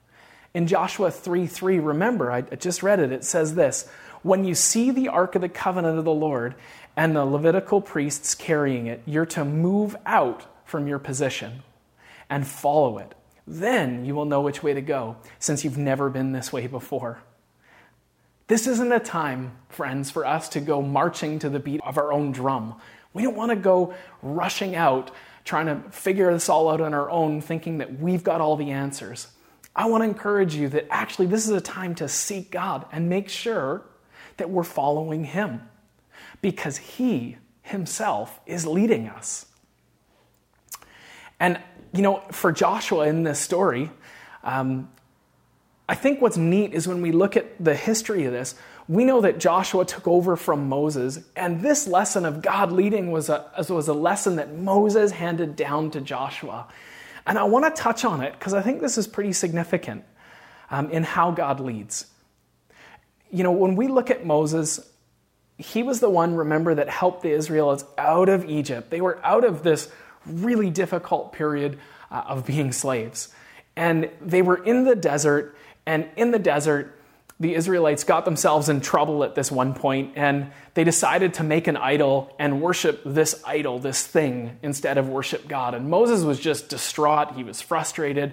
In 0.55 0.67
Joshua 0.67 1.11
3 1.11 1.47
3, 1.47 1.79
remember, 1.79 2.31
I 2.31 2.43
just 2.43 2.83
read 2.83 3.01
it, 3.01 3.13
it 3.13 3.25
says 3.25 3.55
this 3.55 3.89
When 4.23 4.45
you 4.45 4.55
see 4.55 4.91
the 4.91 5.09
ark 5.09 5.35
of 5.35 5.43
the 5.43 5.49
covenant 5.49 5.99
of 5.99 6.05
the 6.05 6.13
Lord 6.13 6.55
and 6.97 7.17
the 7.17 7.25
Levitical 7.25 7.81
priests 7.81 8.35
carrying 8.35 8.87
it, 8.87 9.03
you're 9.07 9.27
to 9.27 9.45
move 9.45 9.97
out 10.05 10.47
from 10.65 10.87
your 10.87 10.99
position 10.99 11.63
and 12.29 12.47
follow 12.47 12.99
it. 12.99 13.15
Then 13.47 14.05
you 14.05 14.15
will 14.15 14.25
know 14.25 14.41
which 14.41 14.63
way 14.63 14.75
to 14.75 14.81
go, 14.81 15.17
since 15.39 15.65
you've 15.65 15.79
never 15.79 16.09
been 16.11 16.33
this 16.33 16.53
way 16.53 16.67
before. 16.67 17.23
This 18.47 18.67
isn't 18.67 18.93
a 18.93 19.01
time, 19.01 19.57
friends, 19.71 20.11
for 20.11 20.27
us 20.27 20.49
to 20.51 20.61
go 20.61 20.83
marching 20.83 21.39
to 21.39 21.49
the 21.49 21.59
beat 21.59 21.81
of 21.83 21.97
our 21.97 22.13
own 22.13 22.33
drum. 22.33 22.75
We 23.15 23.23
don't 23.23 23.37
want 23.37 23.51
to 23.51 23.57
go 23.57 23.95
rushing 24.21 24.75
out, 24.75 25.11
trying 25.45 25.67
to 25.67 25.91
figure 25.91 26.33
this 26.33 26.49
all 26.49 26.69
out 26.69 26.81
on 26.81 26.93
our 26.93 27.11
own, 27.11 27.41
thinking 27.41 27.79
that 27.79 27.99
we've 27.99 28.23
got 28.23 28.41
all 28.41 28.57
the 28.57 28.71
answers. 28.71 29.29
I 29.75 29.87
want 29.87 30.03
to 30.03 30.09
encourage 30.09 30.55
you 30.55 30.69
that 30.71 30.87
actually 30.91 31.27
this 31.27 31.45
is 31.45 31.53
a 31.53 31.61
time 31.61 31.95
to 31.97 32.09
seek 32.09 32.51
God 32.51 32.87
and 32.93 33.09
make 33.09 33.29
sure 33.29 33.83
that 34.37 34.51
we're 34.51 34.65
following 34.65 35.25
Him 35.25 35.63
because 36.41 36.77
He 36.77 37.37
Himself 37.63 38.41
is 38.47 38.67
leading 38.67 39.09
us. 39.09 39.47
And, 41.41 41.59
you 41.93 42.03
know, 42.03 42.23
for 42.31 42.53
Joshua 42.53 43.09
in 43.09 43.23
this 43.23 43.39
story, 43.39 43.91
um, 44.45 44.91
I 45.89 45.95
think 45.95 46.21
what's 46.21 46.37
neat 46.37 46.73
is 46.73 46.87
when 46.87 47.03
we 47.03 47.13
look 47.13 47.37
at 47.37 47.63
the 47.63 47.75
history 47.75 48.25
of 48.25 48.33
this, 48.33 48.55
we 48.89 49.05
know 49.05 49.21
that 49.21 49.39
Joshua 49.39 49.85
took 49.85 50.07
over 50.07 50.37
from 50.37 50.69
Moses, 50.69 51.21
and 51.37 51.63
this 51.63 51.87
lesson 51.87 52.25
of 52.25 52.43
God 52.43 52.73
leading 52.73 53.11
was 53.11 53.29
a, 53.29 53.51
was 53.69 53.89
a 53.89 53.95
lesson 53.95 54.37
that 54.37 54.55
Moses 54.55 55.13
handed 55.13 55.57
down 55.57 55.91
to 55.93 56.01
Joshua. 56.01 56.67
And 57.27 57.39
I 57.39 57.45
want 57.45 57.75
to 57.75 57.83
touch 57.83 58.05
on 58.05 58.21
it 58.21 58.33
because 58.33 58.55
I 58.55 58.63
think 58.63 58.81
this 58.81 58.99
is 58.99 59.07
pretty 59.07 59.33
significant 59.33 60.05
um, 60.71 60.91
in 60.91 61.03
how 61.05 61.31
God 61.31 61.61
leads. 61.61 62.07
You 63.31 63.45
know, 63.45 63.53
when 63.53 63.77
we 63.77 63.89
look 63.89 64.11
at 64.11 64.27
Moses, 64.27 64.81
he 65.59 65.83
was 65.83 66.01
the 66.01 66.11
one, 66.11 66.35
remember, 66.35 66.75
that 66.75 66.89
helped 66.89 67.23
the 67.23 67.31
Israelites 67.31 67.85
out 67.97 68.29
of 68.29 68.45
Egypt. 68.49 68.91
They 68.91 69.01
were 69.01 69.25
out 69.25 69.45
of 69.45 69.63
this 69.63 69.89
really 70.27 70.71
difficult 70.71 71.33
period 71.33 71.79
uh, 72.11 72.25
of 72.27 72.47
being 72.47 72.73
slaves. 72.73 73.29
And 73.77 74.11
they 74.21 74.43
were 74.43 74.63
in 74.63 74.85
the 74.85 74.97
desert, 74.97 75.57
and 75.87 76.09
in 76.17 76.31
the 76.31 76.39
desert, 76.39 76.99
the 77.43 77.57
Israelites 77.57 78.05
got 78.05 78.25
themselves 78.25 78.69
in 78.69 78.81
trouble 78.81 79.25
at 79.25 79.35
this 79.35 79.51
one 79.51 79.75
point, 79.75 80.13
and 80.15 80.53
they 80.75 80.85
decided 80.85 81.35
to 81.35 81.43
make 81.43 81.67
an 81.67 81.77
idol 81.77 82.35
and 82.39 82.63
worship 82.63 83.03
this 83.05 83.43
idol, 83.45 83.81
this 83.81 84.07
thing, 84.07 84.59
instead 84.63 84.97
of 84.97 85.09
worship 85.09 85.49
God. 85.49 85.75
And 85.75 85.91
Moses 85.91 86.23
was 86.23 86.39
just 86.39 86.69
distraught. 86.69 87.35
He 87.35 87.43
was 87.43 87.61
frustrated. 87.61 88.33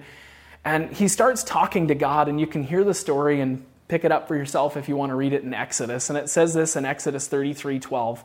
And 0.64 0.92
he 0.94 1.08
starts 1.08 1.44
talking 1.44 1.88
to 1.88 1.96
God, 1.96 2.28
and 2.28 2.40
you 2.40 2.46
can 2.46 2.62
hear 2.62 2.84
the 2.84 2.94
story 2.94 3.42
and 3.42 3.66
pick 3.88 4.06
it 4.06 4.12
up 4.12 4.28
for 4.28 4.36
yourself 4.36 4.78
if 4.78 4.88
you 4.88 4.96
want 4.96 5.10
to 5.10 5.16
read 5.16 5.34
it 5.34 5.42
in 5.42 5.56
Exodus. 5.56 6.12
And 6.12 6.18
it 6.18 6.30
says 6.30 6.54
this 6.54 6.76
in 6.76 6.86
Exodus 6.86 7.28
33 7.28 7.80
12. 7.80 8.24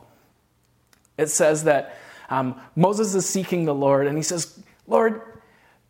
It 1.16 1.30
says 1.30 1.64
that 1.64 1.96
um, 2.28 2.60
Moses 2.76 3.14
is 3.14 3.26
seeking 3.26 3.64
the 3.64 3.74
Lord, 3.74 4.06
and 4.06 4.18
he 4.18 4.22
says, 4.22 4.60
Lord, 4.86 5.22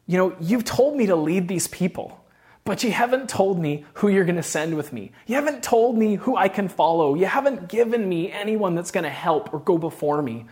you 0.07 0.19
know, 0.19 0.37
you've 0.41 0.65
told 0.65 0.97
me 0.97 1.07
to 1.07 1.17
lead 1.17 1.49
these 1.49 1.67
people, 1.67 2.24
but 2.65 2.83
you 2.83 2.91
haven't 2.91 3.29
told 3.29 3.59
me 3.59 3.85
who 3.95 4.09
you're 4.09 4.25
going 4.25 4.37
to 4.37 4.43
send 4.43 4.75
with 4.75 4.93
me. 4.93 5.13
You 5.27 5.35
haven't 5.35 5.63
told 5.63 5.99
me 5.99 6.15
who 6.15 6.35
I 6.35 6.49
can 6.49 6.69
follow. 6.69 7.15
You 7.15 7.27
haven't 7.27 7.69
given 7.69 8.09
me 8.09 8.33
anyone 8.33 8.75
that's 8.75 8.91
going 8.91 9.05
to 9.05 9.11
help 9.11 9.53
or 9.53 9.61
go 9.61 9.77
before 9.77 10.23
me. 10.23 10.47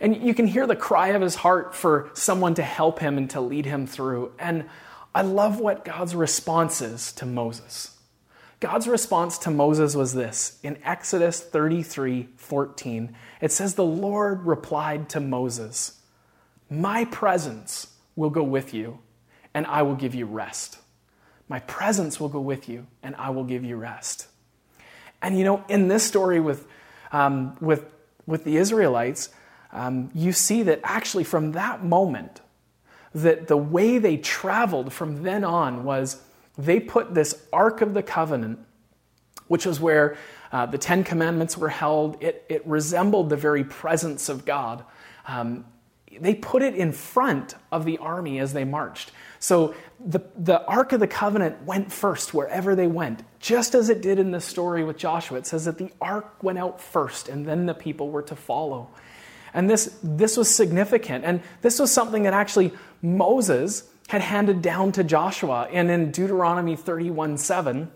And 0.00 0.16
you 0.16 0.34
can 0.34 0.48
hear 0.48 0.66
the 0.66 0.76
cry 0.76 1.08
of 1.08 1.22
his 1.22 1.36
heart 1.36 1.74
for 1.74 2.10
someone 2.14 2.54
to 2.54 2.62
help 2.62 2.98
him 2.98 3.16
and 3.16 3.30
to 3.30 3.40
lead 3.40 3.64
him 3.64 3.86
through. 3.86 4.32
And 4.38 4.64
I 5.14 5.22
love 5.22 5.60
what 5.60 5.84
God's 5.84 6.14
response 6.16 6.82
is 6.82 7.12
to 7.12 7.26
Moses. 7.26 7.96
God's 8.58 8.88
response 8.88 9.38
to 9.38 9.50
Moses 9.50 9.94
was 9.94 10.14
this 10.14 10.58
in 10.62 10.78
Exodus 10.82 11.40
33 11.40 12.28
14. 12.36 13.16
It 13.40 13.52
says, 13.52 13.74
The 13.74 13.84
Lord 13.84 14.44
replied 14.44 15.10
to 15.10 15.20
Moses, 15.20 16.00
My 16.68 17.04
presence 17.04 17.88
will 18.16 18.30
go 18.30 18.42
with 18.42 18.74
you, 18.74 18.98
and 19.54 19.66
I 19.66 19.82
will 19.82 19.94
give 19.94 20.14
you 20.14 20.26
rest. 20.26 20.78
My 21.48 21.60
presence 21.60 22.18
will 22.18 22.28
go 22.28 22.40
with 22.40 22.68
you, 22.68 22.86
and 23.02 23.14
I 23.16 23.30
will 23.30 23.44
give 23.44 23.64
you 23.64 23.76
rest. 23.76 24.26
And 25.22 25.38
you 25.38 25.44
know, 25.44 25.64
in 25.68 25.88
this 25.88 26.02
story 26.02 26.40
with, 26.40 26.66
um, 27.12 27.56
with, 27.60 27.84
with 28.26 28.44
the 28.44 28.56
Israelites, 28.56 29.30
um, 29.72 30.10
you 30.14 30.32
see 30.32 30.62
that 30.64 30.80
actually 30.82 31.24
from 31.24 31.52
that 31.52 31.84
moment, 31.84 32.40
that 33.14 33.48
the 33.48 33.56
way 33.56 33.98
they 33.98 34.16
traveled 34.16 34.92
from 34.92 35.22
then 35.22 35.44
on 35.44 35.84
was 35.84 36.20
they 36.58 36.80
put 36.80 37.14
this 37.14 37.46
Ark 37.52 37.80
of 37.80 37.94
the 37.94 38.02
Covenant, 38.02 38.58
which 39.48 39.64
was 39.64 39.80
where 39.80 40.16
uh, 40.52 40.66
the 40.66 40.78
Ten 40.78 41.04
Commandments 41.04 41.56
were 41.56 41.68
held, 41.68 42.22
it, 42.22 42.44
it 42.48 42.66
resembled 42.66 43.30
the 43.30 43.36
very 43.36 43.64
presence 43.64 44.28
of 44.28 44.44
God. 44.44 44.84
Um, 45.26 45.64
they 46.20 46.34
put 46.34 46.62
it 46.62 46.74
in 46.74 46.92
front 46.92 47.54
of 47.70 47.84
the 47.84 47.98
army 47.98 48.38
as 48.38 48.52
they 48.52 48.64
marched. 48.64 49.12
So 49.38 49.74
the, 50.04 50.20
the 50.36 50.64
Ark 50.66 50.92
of 50.92 51.00
the 51.00 51.06
Covenant 51.06 51.64
went 51.64 51.92
first 51.92 52.34
wherever 52.34 52.74
they 52.74 52.86
went, 52.86 53.22
just 53.40 53.74
as 53.74 53.88
it 53.88 54.02
did 54.02 54.18
in 54.18 54.30
the 54.30 54.40
story 54.40 54.84
with 54.84 54.96
Joshua. 54.96 55.38
It 55.38 55.46
says 55.46 55.64
that 55.64 55.78
the 55.78 55.90
Ark 56.00 56.42
went 56.42 56.58
out 56.58 56.80
first 56.80 57.28
and 57.28 57.46
then 57.46 57.66
the 57.66 57.74
people 57.74 58.10
were 58.10 58.22
to 58.22 58.36
follow. 58.36 58.90
And 59.54 59.70
this, 59.70 59.98
this 60.02 60.36
was 60.36 60.54
significant. 60.54 61.24
And 61.24 61.40
this 61.62 61.78
was 61.78 61.90
something 61.90 62.24
that 62.24 62.34
actually 62.34 62.72
Moses 63.00 63.84
had 64.08 64.20
handed 64.20 64.62
down 64.62 64.92
to 64.92 65.04
Joshua. 65.04 65.68
And 65.72 65.90
in 65.90 66.10
Deuteronomy 66.10 66.76
31 66.76 67.38
7, 67.38 67.90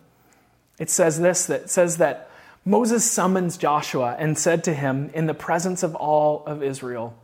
it 0.79 0.89
says 0.89 1.21
this 1.21 1.47
that 1.47 1.69
says 1.69 1.99
that 1.99 2.31
Moses 2.65 3.09
summons 3.09 3.57
Joshua 3.57 4.17
and 4.19 4.39
said 4.39 4.65
to 4.65 4.75
him 4.75 5.11
in 5.15 5.27
the 5.27 5.35
presence 5.35 5.83
of 5.83 5.95
all 5.95 6.45
of 6.47 6.63
Israel, 6.63 7.17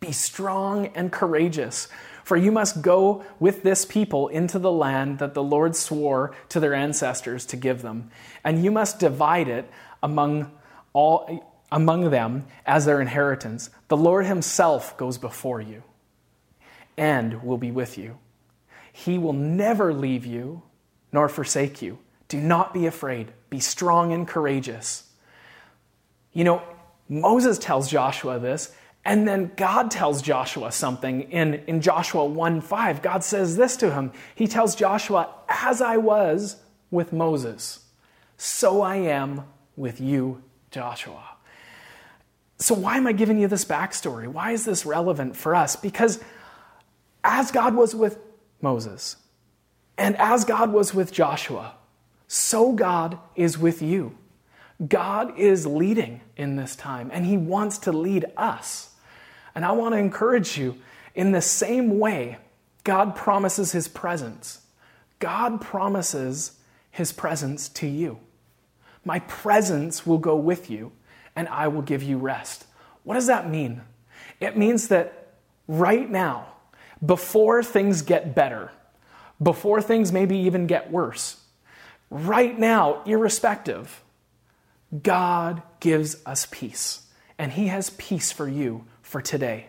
Be 0.00 0.12
strong 0.12 0.86
and 0.94 1.12
courageous, 1.12 1.88
for 2.28 2.36
you 2.36 2.52
must 2.52 2.82
go 2.82 3.24
with 3.40 3.62
this 3.62 3.86
people 3.86 4.28
into 4.28 4.58
the 4.58 4.70
land 4.70 5.18
that 5.18 5.32
the 5.32 5.42
Lord 5.42 5.74
swore 5.74 6.36
to 6.50 6.60
their 6.60 6.74
ancestors 6.74 7.46
to 7.46 7.56
give 7.56 7.80
them, 7.80 8.10
and 8.44 8.62
you 8.62 8.70
must 8.70 8.98
divide 8.98 9.48
it 9.48 9.70
among 10.02 10.52
all 10.92 11.42
among 11.72 12.10
them 12.10 12.44
as 12.66 12.84
their 12.84 13.00
inheritance. 13.00 13.70
The 13.88 13.96
Lord 13.96 14.26
himself 14.26 14.94
goes 14.98 15.16
before 15.16 15.62
you 15.62 15.82
and 16.98 17.42
will 17.42 17.56
be 17.56 17.70
with 17.70 17.96
you. 17.96 18.18
He 18.92 19.16
will 19.16 19.32
never 19.32 19.94
leave 19.94 20.26
you 20.26 20.60
nor 21.12 21.30
forsake 21.30 21.80
you. 21.80 21.98
Do 22.28 22.38
not 22.38 22.74
be 22.74 22.84
afraid. 22.84 23.32
Be 23.48 23.60
strong 23.60 24.12
and 24.12 24.28
courageous. 24.28 25.10
You 26.34 26.44
know, 26.44 26.62
Moses 27.08 27.58
tells 27.58 27.90
Joshua 27.90 28.38
this, 28.38 28.74
and 29.04 29.26
then 29.26 29.52
God 29.56 29.90
tells 29.90 30.20
Joshua 30.20 30.70
something 30.70 31.22
in, 31.30 31.54
in 31.66 31.80
Joshua 31.80 32.24
1 32.24 32.60
5. 32.60 33.02
God 33.02 33.24
says 33.24 33.56
this 33.56 33.76
to 33.78 33.92
him. 33.92 34.12
He 34.34 34.46
tells 34.46 34.74
Joshua, 34.74 35.34
As 35.48 35.80
I 35.80 35.96
was 35.96 36.56
with 36.90 37.12
Moses, 37.12 37.80
so 38.36 38.82
I 38.82 38.96
am 38.96 39.44
with 39.76 40.00
you, 40.00 40.42
Joshua. 40.70 41.24
So, 42.58 42.74
why 42.74 42.96
am 42.96 43.06
I 43.06 43.12
giving 43.12 43.38
you 43.38 43.48
this 43.48 43.64
backstory? 43.64 44.26
Why 44.26 44.52
is 44.52 44.64
this 44.64 44.84
relevant 44.84 45.36
for 45.36 45.54
us? 45.54 45.76
Because 45.76 46.20
as 47.22 47.50
God 47.50 47.74
was 47.74 47.94
with 47.94 48.18
Moses, 48.60 49.16
and 49.96 50.16
as 50.16 50.44
God 50.44 50.72
was 50.72 50.92
with 50.92 51.12
Joshua, 51.12 51.74
so 52.26 52.72
God 52.72 53.18
is 53.36 53.58
with 53.58 53.80
you. 53.80 54.16
God 54.86 55.38
is 55.38 55.66
leading 55.66 56.20
in 56.36 56.56
this 56.56 56.76
time, 56.76 57.10
and 57.12 57.26
He 57.26 57.36
wants 57.36 57.78
to 57.78 57.92
lead 57.92 58.26
us. 58.36 58.94
And 59.54 59.64
I 59.64 59.72
want 59.72 59.94
to 59.94 59.98
encourage 59.98 60.56
you 60.56 60.76
in 61.14 61.32
the 61.32 61.40
same 61.40 61.98
way 61.98 62.38
God 62.84 63.16
promises 63.16 63.72
His 63.72 63.88
presence, 63.88 64.60
God 65.18 65.60
promises 65.60 66.52
His 66.90 67.12
presence 67.12 67.68
to 67.70 67.86
you. 67.86 68.18
My 69.04 69.18
presence 69.20 70.06
will 70.06 70.18
go 70.18 70.36
with 70.36 70.70
you, 70.70 70.92
and 71.34 71.48
I 71.48 71.68
will 71.68 71.82
give 71.82 72.02
you 72.02 72.18
rest. 72.18 72.66
What 73.04 73.14
does 73.14 73.26
that 73.26 73.48
mean? 73.48 73.82
It 74.40 74.56
means 74.56 74.88
that 74.88 75.34
right 75.66 76.08
now, 76.08 76.52
before 77.04 77.62
things 77.62 78.02
get 78.02 78.34
better, 78.34 78.70
before 79.42 79.80
things 79.80 80.12
maybe 80.12 80.36
even 80.36 80.66
get 80.66 80.90
worse, 80.90 81.42
right 82.10 82.58
now, 82.58 83.02
irrespective, 83.04 84.02
God 85.02 85.62
gives 85.80 86.16
us 86.24 86.46
peace. 86.50 87.02
And 87.38 87.52
He 87.52 87.68
has 87.68 87.90
peace 87.90 88.32
for 88.32 88.48
you 88.48 88.84
for 89.02 89.20
today. 89.20 89.66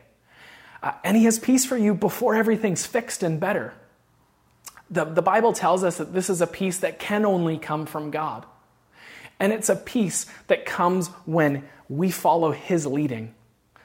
Uh, 0.82 0.94
and 1.04 1.18
He 1.18 1.26
has 1.26 1.40
peace 1.40 1.66
for 1.66 1.78
you 1.78 1.94
before 1.94 2.36
everything's 2.36 2.86
fixed 2.86 3.24
and 3.24 3.40
better. 3.40 3.74
The, 4.90 5.06
the 5.06 5.22
Bible 5.22 5.54
tells 5.54 5.84
us 5.84 5.98
that 5.98 6.14
this 6.14 6.30
is 6.30 6.42
a 6.42 6.48
peace 6.48 6.80
that 6.80 7.00
can 7.00 7.26
only 7.26 7.58
come 7.58 7.86
from 7.86 8.12
God. 8.12 8.46
And 9.40 9.54
it's 9.54 9.70
a 9.70 9.76
peace 9.76 10.26
that 10.48 10.66
comes 10.66 11.08
when 11.26 11.68
we 11.88 12.12
follow 12.12 12.52
His 12.52 12.86
leading. 12.86 13.36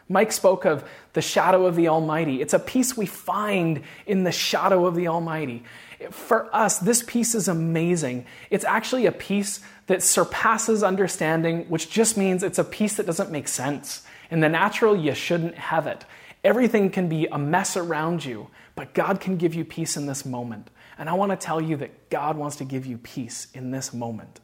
Mike 0.09 0.33
spoke 0.33 0.65
of 0.65 0.85
the 1.15 1.23
shadow 1.23 1.67
of 1.67 1.77
the 1.77 1.89
Almighty. 1.89 2.43
It's 2.43 2.53
a 2.53 2.59
peace 2.59 2.97
we 2.97 3.07
find 3.07 3.83
in 4.07 4.25
the 4.25 4.33
shadow 4.33 4.87
of 4.87 4.95
the 4.95 5.09
Almighty. 5.09 5.63
For 6.11 6.55
us, 6.55 6.79
this 6.79 7.03
peace 7.03 7.35
is 7.35 7.49
amazing. 7.49 8.27
It's 8.51 8.65
actually 8.65 9.07
a 9.07 9.13
peace 9.13 9.61
that 9.87 10.03
surpasses 10.03 10.83
understanding, 10.83 11.69
which 11.69 11.91
just 11.91 12.17
means 12.17 12.43
it's 12.43 12.59
a 12.59 12.65
peace 12.65 12.97
that 12.97 13.07
doesn't 13.07 13.31
make 13.31 13.49
sense. 13.49 14.03
In 14.31 14.41
the 14.41 14.49
natural, 14.49 14.97
you 14.97 15.15
shouldn't 15.15 15.57
have 15.57 15.87
it. 15.87 16.05
Everything 16.43 16.91
can 16.91 17.09
be 17.09 17.27
a 17.27 17.39
mess 17.39 17.77
around 17.77 18.25
you, 18.25 18.49
but 18.75 18.95
God 18.95 19.21
can 19.21 19.37
give 19.37 19.55
you 19.55 19.65
peace 19.65 19.97
in 19.97 20.07
this 20.07 20.25
moment. 20.25 20.71
And 20.99 21.09
I 21.09 21.15
want 21.15 21.33
to 21.33 21.37
tell 21.37 21.61
you 21.61 21.77
that 21.79 22.11
God 22.11 22.37
wants 22.37 22.57
to 22.57 22.65
give 22.65 22.87
you 22.87 22.99
peace 22.99 23.49
in 23.55 23.71
this 23.71 23.93
moment. 23.93 24.41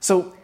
So, 0.00 0.34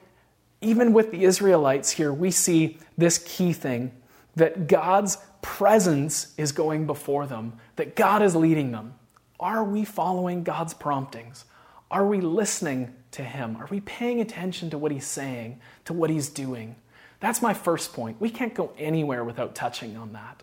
even 0.60 0.92
with 0.92 1.10
the 1.10 1.24
Israelites 1.24 1.90
here, 1.90 2.12
we 2.12 2.30
see 2.30 2.78
this 2.96 3.18
key 3.18 3.52
thing 3.52 3.92
that 4.36 4.68
God's 4.68 5.18
presence 5.42 6.34
is 6.36 6.52
going 6.52 6.86
before 6.86 7.26
them, 7.26 7.54
that 7.76 7.94
God 7.96 8.22
is 8.22 8.34
leading 8.34 8.72
them. 8.72 8.94
Are 9.38 9.64
we 9.64 9.84
following 9.84 10.42
God's 10.42 10.74
promptings? 10.74 11.44
Are 11.90 12.06
we 12.06 12.20
listening 12.20 12.94
to 13.12 13.22
Him? 13.22 13.56
Are 13.56 13.68
we 13.70 13.80
paying 13.80 14.20
attention 14.20 14.70
to 14.70 14.78
what 14.78 14.92
He's 14.92 15.06
saying, 15.06 15.60
to 15.84 15.92
what 15.92 16.10
He's 16.10 16.28
doing? 16.28 16.76
That's 17.20 17.42
my 17.42 17.54
first 17.54 17.92
point. 17.92 18.20
We 18.20 18.30
can't 18.30 18.54
go 18.54 18.72
anywhere 18.78 19.24
without 19.24 19.54
touching 19.54 19.96
on 19.96 20.12
that. 20.12 20.42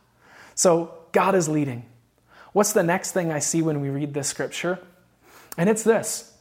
So, 0.55 0.93
God 1.11 1.35
is 1.35 1.49
leading. 1.49 1.85
What's 2.53 2.73
the 2.73 2.83
next 2.83 3.11
thing 3.11 3.31
I 3.31 3.39
see 3.39 3.61
when 3.61 3.81
we 3.81 3.89
read 3.89 4.13
this 4.13 4.27
scripture? 4.27 4.79
And 5.57 5.69
it's 5.69 5.83
this 5.83 6.33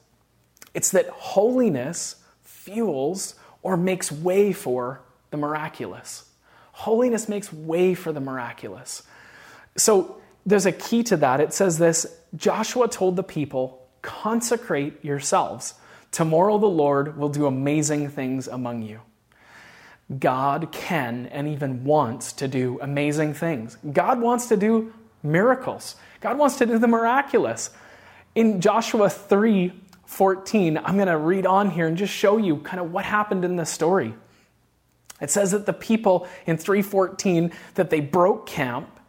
it's 0.74 0.90
that 0.92 1.08
holiness 1.08 2.16
fuels 2.42 3.34
or 3.62 3.76
makes 3.76 4.10
way 4.10 4.52
for 4.52 5.02
the 5.30 5.36
miraculous. 5.36 6.28
Holiness 6.72 7.28
makes 7.28 7.52
way 7.52 7.94
for 7.94 8.12
the 8.12 8.20
miraculous. 8.20 9.02
So 9.76 10.21
there's 10.44 10.66
a 10.66 10.72
key 10.72 11.02
to 11.04 11.16
that. 11.18 11.40
It 11.40 11.52
says 11.52 11.78
this 11.78 12.06
Joshua 12.36 12.88
told 12.88 13.16
the 13.16 13.22
people, 13.22 13.86
consecrate 14.02 15.04
yourselves. 15.04 15.74
Tomorrow 16.10 16.58
the 16.58 16.66
Lord 16.66 17.16
will 17.16 17.28
do 17.28 17.46
amazing 17.46 18.10
things 18.10 18.48
among 18.48 18.82
you. 18.82 19.00
God 20.18 20.72
can 20.72 21.26
and 21.26 21.48
even 21.48 21.84
wants 21.84 22.34
to 22.34 22.48
do 22.48 22.78
amazing 22.82 23.34
things. 23.34 23.78
God 23.92 24.20
wants 24.20 24.46
to 24.48 24.56
do 24.56 24.92
miracles. 25.22 25.96
God 26.20 26.36
wants 26.36 26.58
to 26.58 26.66
do 26.66 26.78
the 26.78 26.88
miraculous. 26.88 27.70
In 28.34 28.60
Joshua 28.60 29.08
3 29.08 29.72
14, 30.04 30.76
I'm 30.76 30.96
going 30.96 31.06
to 31.06 31.16
read 31.16 31.46
on 31.46 31.70
here 31.70 31.86
and 31.86 31.96
just 31.96 32.12
show 32.12 32.36
you 32.36 32.58
kind 32.58 32.80
of 32.80 32.92
what 32.92 33.06
happened 33.06 33.46
in 33.46 33.56
this 33.56 33.70
story. 33.70 34.12
It 35.22 35.30
says 35.30 35.52
that 35.52 35.64
the 35.64 35.72
people 35.72 36.28
in 36.44 36.58
314 36.58 37.50
that 37.76 37.88
they 37.88 38.00
broke 38.00 38.46
camp 38.46 39.00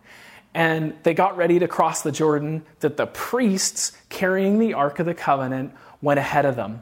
and 0.54 0.94
they 1.04 1.14
got 1.14 1.38
ready 1.38 1.60
to 1.60 1.68
cross 1.68 2.02
the 2.02 2.12
Jordan, 2.12 2.64
that 2.80 2.98
the 2.98 3.08
priests 3.08 3.92
carrying 4.10 4.60
the 4.60 4.74
Ark 4.74 5.00
of 5.00 5.06
the 5.06 5.14
Covenant 5.14 5.74
went 6.02 6.20
ahead 6.20 6.46
of 6.46 6.56
them. 6.56 6.82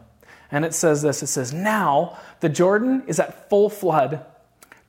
And 0.52 0.66
it 0.66 0.74
says 0.74 1.02
this 1.02 1.24
it 1.24 1.28
says, 1.28 1.54
Now 1.54 2.18
the 2.42 2.50
Jordan 2.50 3.04
is 3.08 3.20
at 3.20 3.50
full 3.50 3.70
flood 3.70 4.26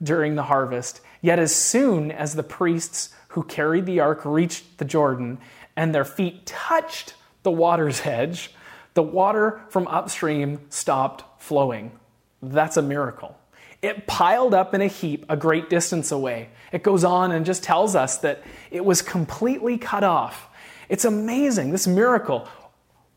during 0.03 0.35
the 0.35 0.43
harvest, 0.43 1.01
yet 1.21 1.39
as 1.39 1.55
soon 1.55 2.11
as 2.11 2.35
the 2.35 2.43
priests 2.43 3.11
who 3.29 3.45
carried 3.45 3.87
the 3.87 4.01
ark 4.01 4.23
reached 4.25 4.79
the 4.79 4.85
Jordan 4.85 5.39
and 5.77 5.95
their 5.95 6.05
feet 6.05 6.45
touched 6.45 7.15
the 7.45 7.51
water's 7.51 8.01
edge, 8.05 8.51
the 8.95 9.03
water 9.03 9.63
from 9.71 9.87
upstream 9.89 10.61
stopped 10.69 11.43
flowing. 11.43 11.93
That's 12.43 12.77
a 12.77 12.83
miracle. 12.83 13.37
It 13.83 14.07
piled 14.07 14.55
up 14.55 14.75
in 14.75 14.81
a 14.81 14.87
heap 14.87 15.27
a 15.29 15.37
great 15.37 15.69
distance 15.69 16.13
away. 16.13 16.51
It 16.71 16.85
goes 16.85 17.03
on 17.03 17.33
and 17.33 17.45
just 17.45 17.65
tells 17.65 17.97
us 17.97 18.19
that 18.19 18.43
it 18.71 18.85
was 18.85 19.03
completely 19.03 19.77
cut 19.77 20.05
off. 20.05 20.49
It's 20.89 21.05
amazing, 21.05 21.73
this 21.73 21.87
miracle. 21.87 22.49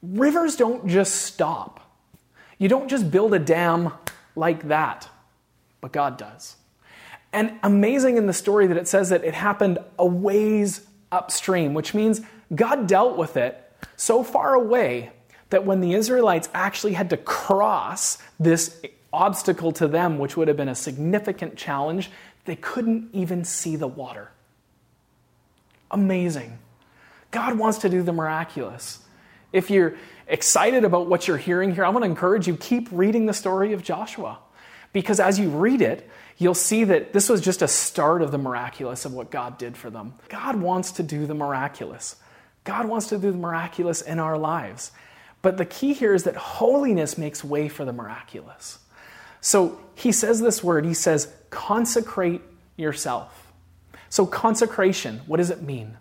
Rivers 0.01 0.55
don't 0.55 0.87
just 0.87 1.21
stop. 1.21 1.79
You 2.57 2.67
don't 2.67 2.89
just 2.89 3.11
build 3.11 3.33
a 3.33 3.39
dam 3.39 3.93
like 4.35 4.67
that, 4.69 5.07
but 5.81 5.91
God 5.91 6.17
does. 6.17 6.55
And 7.31 7.53
amazing 7.63 8.17
in 8.17 8.27
the 8.27 8.33
story 8.33 8.65
that 8.67 8.77
it 8.77 8.87
says 8.87 9.09
that 9.09 9.23
it 9.23 9.33
happened 9.33 9.77
a 9.99 10.05
ways 10.05 10.87
upstream, 11.11 11.73
which 11.73 11.93
means 11.93 12.21
God 12.53 12.87
dealt 12.87 13.17
with 13.17 13.37
it 13.37 13.61
so 13.97 14.23
far 14.23 14.53
away 14.53 15.11
that 15.49 15.65
when 15.65 15.81
the 15.81 15.93
Israelites 15.93 16.49
actually 16.53 16.93
had 16.93 17.09
to 17.11 17.17
cross 17.17 18.17
this 18.39 18.81
obstacle 19.15 19.71
to 19.73 19.87
them, 19.87 20.19
which 20.19 20.37
would 20.37 20.47
have 20.47 20.57
been 20.57 20.69
a 20.69 20.75
significant 20.75 21.55
challenge, 21.55 22.11
they 22.45 22.55
couldn't 22.55 23.09
even 23.13 23.43
see 23.43 23.75
the 23.75 23.87
water. 23.87 24.31
Amazing. 25.89 26.59
God 27.31 27.57
wants 27.57 27.79
to 27.79 27.89
do 27.89 28.03
the 28.03 28.13
miraculous. 28.13 28.99
If 29.51 29.69
you're 29.69 29.95
excited 30.27 30.83
about 30.83 31.07
what 31.07 31.27
you're 31.27 31.37
hearing 31.37 31.73
here, 31.73 31.85
I 31.85 31.89
want 31.89 32.03
to 32.03 32.09
encourage 32.09 32.47
you 32.47 32.57
keep 32.57 32.89
reading 32.91 33.25
the 33.25 33.33
story 33.33 33.73
of 33.73 33.83
Joshua. 33.83 34.39
Because 34.93 35.19
as 35.19 35.39
you 35.39 35.49
read 35.49 35.81
it, 35.81 36.09
you'll 36.37 36.53
see 36.53 36.83
that 36.85 37.13
this 37.13 37.29
was 37.29 37.41
just 37.41 37.61
a 37.61 37.67
start 37.67 38.21
of 38.21 38.31
the 38.31 38.37
miraculous 38.37 39.05
of 39.05 39.13
what 39.13 39.31
God 39.31 39.57
did 39.57 39.75
for 39.75 39.89
them. 39.89 40.13
God 40.29 40.55
wants 40.57 40.93
to 40.93 41.03
do 41.03 41.25
the 41.25 41.33
miraculous. 41.33 42.15
God 42.63 42.87
wants 42.87 43.07
to 43.07 43.17
do 43.17 43.31
the 43.31 43.37
miraculous 43.37 44.01
in 44.01 44.19
our 44.19 44.37
lives. 44.37 44.91
But 45.41 45.57
the 45.57 45.65
key 45.65 45.93
here 45.93 46.13
is 46.13 46.23
that 46.23 46.35
holiness 46.35 47.17
makes 47.17 47.43
way 47.43 47.69
for 47.69 47.85
the 47.85 47.93
miraculous. 47.93 48.79
So 49.45 49.79
he 49.93 50.11
says 50.11 50.41
this 50.41 50.63
word, 50.63 50.85
he 50.85 50.95
says, 50.95 51.31
consecrate 51.51 52.41
yourself. 52.77 53.53
So, 54.09 54.25
consecration, 54.25 55.21
what 55.27 55.37
does 55.37 55.51
it 55.51 55.61
mean? 55.61 55.97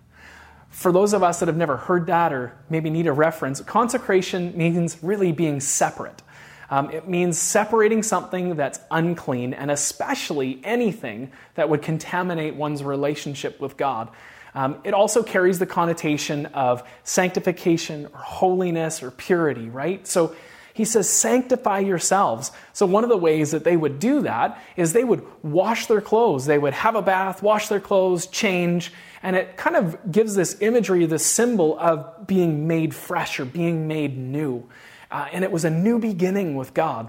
For 0.70 0.90
those 0.90 1.12
of 1.12 1.22
us 1.22 1.40
that 1.40 1.48
have 1.48 1.56
never 1.56 1.76
heard 1.76 2.06
that 2.06 2.32
or 2.32 2.54
maybe 2.70 2.88
need 2.88 3.06
a 3.06 3.12
reference, 3.12 3.60
consecration 3.60 4.56
means 4.56 4.96
really 5.02 5.30
being 5.30 5.60
separate. 5.60 6.22
Um, 6.70 6.90
it 6.90 7.06
means 7.06 7.36
separating 7.36 8.02
something 8.02 8.56
that's 8.56 8.80
unclean 8.90 9.52
and 9.52 9.70
especially 9.70 10.62
anything 10.64 11.30
that 11.54 11.68
would 11.68 11.82
contaminate 11.82 12.54
one's 12.54 12.82
relationship 12.82 13.60
with 13.60 13.76
God. 13.76 14.08
Um, 14.54 14.78
it 14.84 14.94
also 14.94 15.22
carries 15.22 15.58
the 15.58 15.66
connotation 15.66 16.46
of 16.46 16.82
sanctification 17.02 18.06
or 18.06 18.20
holiness 18.20 19.02
or 19.02 19.10
purity, 19.10 19.68
right? 19.68 20.06
So 20.06 20.34
he 20.74 20.84
says, 20.84 21.08
sanctify 21.08 21.78
yourselves. 21.78 22.50
So, 22.72 22.84
one 22.84 23.04
of 23.04 23.08
the 23.08 23.16
ways 23.16 23.52
that 23.52 23.62
they 23.62 23.76
would 23.76 24.00
do 24.00 24.22
that 24.22 24.60
is 24.76 24.92
they 24.92 25.04
would 25.04 25.24
wash 25.44 25.86
their 25.86 26.00
clothes. 26.00 26.46
They 26.46 26.58
would 26.58 26.74
have 26.74 26.96
a 26.96 27.00
bath, 27.00 27.44
wash 27.44 27.68
their 27.68 27.78
clothes, 27.78 28.26
change, 28.26 28.92
and 29.22 29.36
it 29.36 29.56
kind 29.56 29.76
of 29.76 30.10
gives 30.10 30.34
this 30.34 30.60
imagery, 30.60 31.06
this 31.06 31.24
symbol 31.24 31.78
of 31.78 32.26
being 32.26 32.66
made 32.66 32.92
fresh 32.92 33.38
or 33.38 33.44
being 33.44 33.86
made 33.86 34.18
new. 34.18 34.68
Uh, 35.12 35.28
and 35.32 35.44
it 35.44 35.52
was 35.52 35.64
a 35.64 35.70
new 35.70 36.00
beginning 36.00 36.56
with 36.56 36.74
God. 36.74 37.08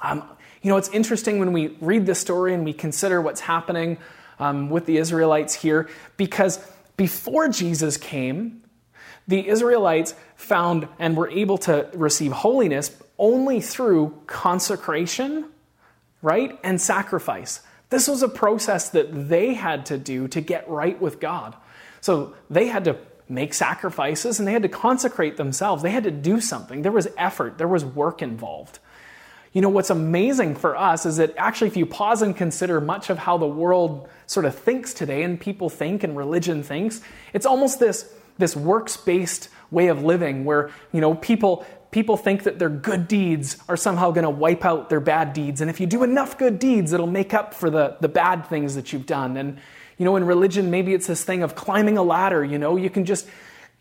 Um, 0.00 0.22
you 0.62 0.70
know, 0.70 0.76
it's 0.76 0.88
interesting 0.90 1.40
when 1.40 1.52
we 1.52 1.76
read 1.80 2.06
this 2.06 2.20
story 2.20 2.54
and 2.54 2.64
we 2.64 2.72
consider 2.72 3.20
what's 3.20 3.40
happening 3.40 3.98
um, 4.38 4.70
with 4.70 4.86
the 4.86 4.98
Israelites 4.98 5.52
here 5.52 5.88
because 6.16 6.64
before 6.96 7.48
Jesus 7.48 7.96
came, 7.96 8.61
the 9.28 9.48
Israelites 9.48 10.14
found 10.36 10.88
and 10.98 11.16
were 11.16 11.30
able 11.30 11.58
to 11.58 11.88
receive 11.94 12.32
holiness 12.32 12.90
only 13.18 13.60
through 13.60 14.20
consecration, 14.26 15.46
right, 16.22 16.58
and 16.64 16.80
sacrifice. 16.80 17.60
This 17.90 18.08
was 18.08 18.22
a 18.22 18.28
process 18.28 18.90
that 18.90 19.28
they 19.28 19.54
had 19.54 19.86
to 19.86 19.98
do 19.98 20.26
to 20.28 20.40
get 20.40 20.68
right 20.68 21.00
with 21.00 21.20
God. 21.20 21.54
So 22.00 22.34
they 22.50 22.66
had 22.66 22.84
to 22.84 22.96
make 23.28 23.54
sacrifices 23.54 24.38
and 24.38 24.48
they 24.48 24.52
had 24.52 24.62
to 24.62 24.68
consecrate 24.68 25.36
themselves. 25.36 25.82
They 25.82 25.90
had 25.90 26.04
to 26.04 26.10
do 26.10 26.40
something. 26.40 26.82
There 26.82 26.92
was 26.92 27.08
effort, 27.16 27.58
there 27.58 27.68
was 27.68 27.84
work 27.84 28.22
involved. 28.22 28.78
You 29.52 29.60
know, 29.60 29.68
what's 29.68 29.90
amazing 29.90 30.56
for 30.56 30.76
us 30.76 31.04
is 31.04 31.18
that 31.18 31.34
actually, 31.36 31.68
if 31.68 31.76
you 31.76 31.84
pause 31.84 32.22
and 32.22 32.34
consider 32.34 32.80
much 32.80 33.10
of 33.10 33.18
how 33.18 33.36
the 33.36 33.46
world 33.46 34.08
sort 34.26 34.46
of 34.46 34.54
thinks 34.54 34.94
today 34.94 35.22
and 35.22 35.38
people 35.38 35.68
think 35.68 36.02
and 36.02 36.16
religion 36.16 36.62
thinks, 36.62 37.02
it's 37.34 37.44
almost 37.44 37.78
this, 37.78 38.10
this 38.42 38.56
works 38.56 38.96
based 38.96 39.48
way 39.70 39.86
of 39.86 40.02
living 40.02 40.44
where, 40.44 40.70
you 40.92 41.00
know, 41.00 41.14
people, 41.14 41.64
people 41.92 42.16
think 42.16 42.42
that 42.42 42.58
their 42.58 42.68
good 42.68 43.06
deeds 43.08 43.56
are 43.68 43.76
somehow 43.76 44.10
going 44.10 44.24
to 44.24 44.30
wipe 44.30 44.64
out 44.64 44.90
their 44.90 45.00
bad 45.00 45.32
deeds. 45.32 45.60
And 45.60 45.70
if 45.70 45.80
you 45.80 45.86
do 45.86 46.02
enough 46.02 46.36
good 46.36 46.58
deeds, 46.58 46.92
it'll 46.92 47.06
make 47.06 47.32
up 47.32 47.54
for 47.54 47.70
the, 47.70 47.96
the 48.00 48.08
bad 48.08 48.46
things 48.46 48.74
that 48.74 48.92
you've 48.92 49.06
done. 49.06 49.36
And, 49.36 49.58
you 49.96 50.04
know, 50.04 50.16
in 50.16 50.24
religion, 50.24 50.70
maybe 50.70 50.92
it's 50.92 51.06
this 51.06 51.24
thing 51.24 51.42
of 51.42 51.54
climbing 51.54 51.96
a 51.96 52.02
ladder, 52.02 52.44
you 52.44 52.58
know, 52.58 52.76
you 52.76 52.90
can 52.90 53.04
just 53.04 53.28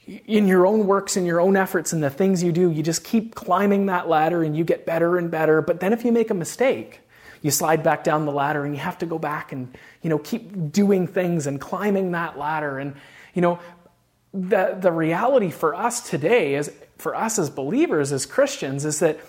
in 0.07 0.47
your 0.47 0.65
own 0.65 0.87
works 0.87 1.15
and 1.15 1.25
your 1.27 1.39
own 1.39 1.55
efforts 1.55 1.93
and 1.93 2.03
the 2.03 2.09
things 2.09 2.43
you 2.43 2.51
do, 2.51 2.71
you 2.71 2.83
just 2.83 3.03
keep 3.03 3.35
climbing 3.35 3.85
that 3.85 4.09
ladder 4.09 4.43
and 4.43 4.57
you 4.57 4.63
get 4.63 4.85
better 4.85 5.17
and 5.17 5.29
better. 5.29 5.61
But 5.61 5.79
then 5.79 5.93
if 5.93 6.03
you 6.03 6.11
make 6.11 6.31
a 6.31 6.33
mistake, 6.33 7.01
you 7.41 7.51
slide 7.51 7.83
back 7.83 8.03
down 8.03 8.25
the 8.25 8.31
ladder 8.31 8.65
and 8.65 8.73
you 8.73 8.81
have 8.81 8.97
to 8.99 9.05
go 9.05 9.17
back 9.17 9.51
and 9.51 9.75
you 10.01 10.09
know 10.09 10.19
keep 10.19 10.71
doing 10.71 11.07
things 11.07 11.47
and 11.47 11.59
climbing 11.59 12.11
that 12.11 12.37
ladder 12.37 12.77
and 12.77 12.95
you 13.33 13.41
know 13.41 13.59
the 14.33 14.77
the 14.79 14.91
reality 14.91 15.51
for 15.51 15.75
us 15.75 16.09
today 16.09 16.55
is 16.55 16.71
for 16.97 17.15
us 17.15 17.39
as 17.39 17.49
believers 17.49 18.11
as 18.11 18.25
Christians 18.25 18.85
is 18.85 18.99
that 18.99 19.19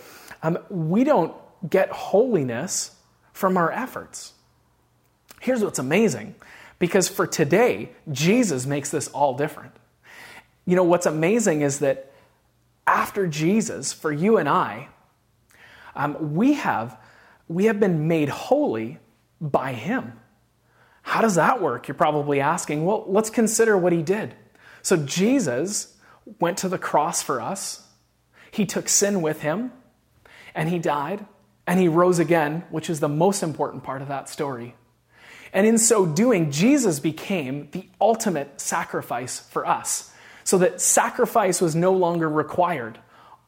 Um, 0.44 0.58
we 0.70 1.04
don't 1.04 1.32
get 1.70 1.88
holiness 1.90 2.90
from 3.32 3.56
our 3.56 3.70
efforts. 3.70 4.32
Here's 5.40 5.62
what's 5.62 5.78
amazing 5.78 6.34
because 6.80 7.08
for 7.08 7.28
today, 7.28 7.90
Jesus 8.10 8.66
makes 8.66 8.90
this 8.90 9.06
all 9.14 9.36
different. 9.36 9.70
You 10.66 10.74
know, 10.74 10.82
what's 10.82 11.06
amazing 11.06 11.62
is 11.62 11.78
that 11.78 12.10
after 12.86 13.28
Jesus, 13.28 13.92
for 13.92 14.10
you 14.10 14.36
and 14.36 14.48
I, 14.48 14.88
um, 15.94 16.34
we, 16.34 16.54
have, 16.54 16.98
we 17.46 17.66
have 17.66 17.78
been 17.78 18.08
made 18.08 18.28
holy 18.28 18.98
by 19.40 19.74
Him. 19.74 20.18
How 21.02 21.20
does 21.20 21.36
that 21.36 21.62
work? 21.62 21.86
You're 21.86 21.94
probably 21.94 22.40
asking. 22.40 22.84
Well, 22.84 23.04
let's 23.06 23.30
consider 23.30 23.78
what 23.78 23.92
He 23.92 24.02
did. 24.02 24.34
So, 24.82 24.96
Jesus 24.96 25.96
went 26.38 26.58
to 26.58 26.68
the 26.68 26.78
cross 26.78 27.22
for 27.22 27.40
us, 27.40 27.86
He 28.50 28.66
took 28.66 28.88
sin 28.88 29.22
with 29.22 29.40
Him, 29.40 29.72
and 30.54 30.68
He 30.68 30.78
died, 30.78 31.24
and 31.66 31.80
He 31.80 31.88
rose 31.88 32.18
again, 32.18 32.64
which 32.70 32.90
is 32.90 33.00
the 33.00 33.08
most 33.08 33.42
important 33.42 33.84
part 33.84 34.02
of 34.02 34.08
that 34.08 34.28
story. 34.28 34.74
And 35.52 35.66
in 35.66 35.78
so 35.78 36.06
doing, 36.06 36.50
Jesus 36.50 36.98
became 36.98 37.68
the 37.72 37.86
ultimate 38.00 38.60
sacrifice 38.60 39.40
for 39.40 39.66
us, 39.66 40.12
so 40.44 40.58
that 40.58 40.80
sacrifice 40.80 41.60
was 41.60 41.74
no 41.74 41.92
longer 41.92 42.28
required. 42.28 42.98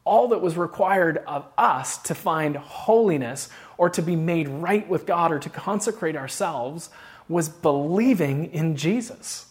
All 0.03 0.29
that 0.29 0.41
was 0.41 0.55
required 0.55 1.17
of 1.25 1.47
us 1.57 1.97
to 2.03 2.15
find 2.15 2.55
holiness 2.55 3.49
or 3.77 3.89
to 3.89 4.01
be 4.01 4.15
made 4.15 4.47
right 4.47 4.87
with 4.87 5.05
God 5.05 5.31
or 5.31 5.39
to 5.39 5.49
consecrate 5.49 6.15
ourselves 6.15 6.89
was 7.27 7.49
believing 7.49 8.53
in 8.53 8.75
Jesus. 8.75 9.47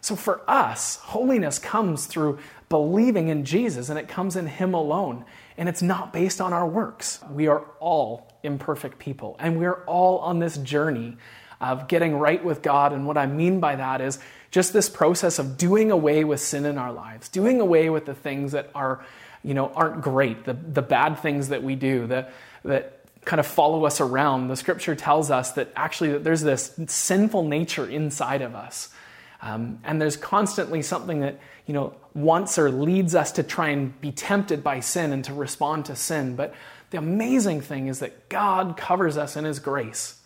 So 0.00 0.16
for 0.16 0.42
us, 0.48 0.96
holiness 0.96 1.58
comes 1.58 2.06
through 2.06 2.38
believing 2.68 3.28
in 3.28 3.44
Jesus 3.44 3.88
and 3.88 3.98
it 3.98 4.08
comes 4.08 4.36
in 4.36 4.46
Him 4.46 4.74
alone. 4.74 5.24
And 5.56 5.68
it's 5.68 5.82
not 5.82 6.12
based 6.12 6.40
on 6.40 6.52
our 6.52 6.66
works. 6.66 7.20
We 7.30 7.48
are 7.48 7.64
all 7.80 8.32
imperfect 8.42 8.98
people 8.98 9.36
and 9.38 9.58
we're 9.58 9.84
all 9.84 10.18
on 10.18 10.38
this 10.38 10.56
journey 10.58 11.16
of 11.60 11.88
getting 11.88 12.16
right 12.16 12.44
with 12.44 12.62
God. 12.62 12.92
And 12.92 13.06
what 13.06 13.18
I 13.18 13.26
mean 13.26 13.60
by 13.60 13.76
that 13.76 14.00
is 14.00 14.18
just 14.50 14.72
this 14.72 14.88
process 14.88 15.38
of 15.38 15.56
doing 15.56 15.90
away 15.90 16.24
with 16.24 16.40
sin 16.40 16.64
in 16.64 16.78
our 16.78 16.92
lives, 16.92 17.28
doing 17.28 17.60
away 17.60 17.90
with 17.90 18.06
the 18.06 18.14
things 18.14 18.52
that 18.52 18.70
are, 18.74 19.04
you 19.42 19.54
know, 19.54 19.72
aren't 19.74 20.00
great, 20.02 20.44
the, 20.44 20.54
the 20.54 20.82
bad 20.82 21.18
things 21.18 21.48
that 21.48 21.62
we 21.62 21.74
do, 21.74 22.06
the, 22.06 22.28
that 22.64 23.00
kind 23.24 23.40
of 23.40 23.46
follow 23.46 23.84
us 23.84 24.00
around. 24.00 24.48
The 24.48 24.56
scripture 24.56 24.94
tells 24.94 25.30
us 25.30 25.52
that 25.52 25.72
actually 25.74 26.12
that 26.12 26.24
there's 26.24 26.42
this 26.42 26.78
sinful 26.86 27.42
nature 27.42 27.86
inside 27.86 28.42
of 28.42 28.54
us. 28.54 28.90
Um, 29.40 29.78
and 29.84 30.00
there's 30.00 30.16
constantly 30.16 30.82
something 30.82 31.20
that, 31.20 31.38
you 31.66 31.74
know, 31.74 31.94
wants 32.14 32.58
or 32.58 32.70
leads 32.70 33.14
us 33.14 33.32
to 33.32 33.42
try 33.42 33.68
and 33.68 33.98
be 34.00 34.10
tempted 34.10 34.64
by 34.64 34.80
sin 34.80 35.12
and 35.12 35.24
to 35.24 35.34
respond 35.34 35.84
to 35.86 35.96
sin. 35.96 36.34
But 36.34 36.54
the 36.90 36.98
amazing 36.98 37.60
thing 37.60 37.86
is 37.86 38.00
that 38.00 38.28
God 38.28 38.76
covers 38.76 39.16
us 39.16 39.36
in 39.36 39.44
His 39.44 39.58
grace. 39.58 40.20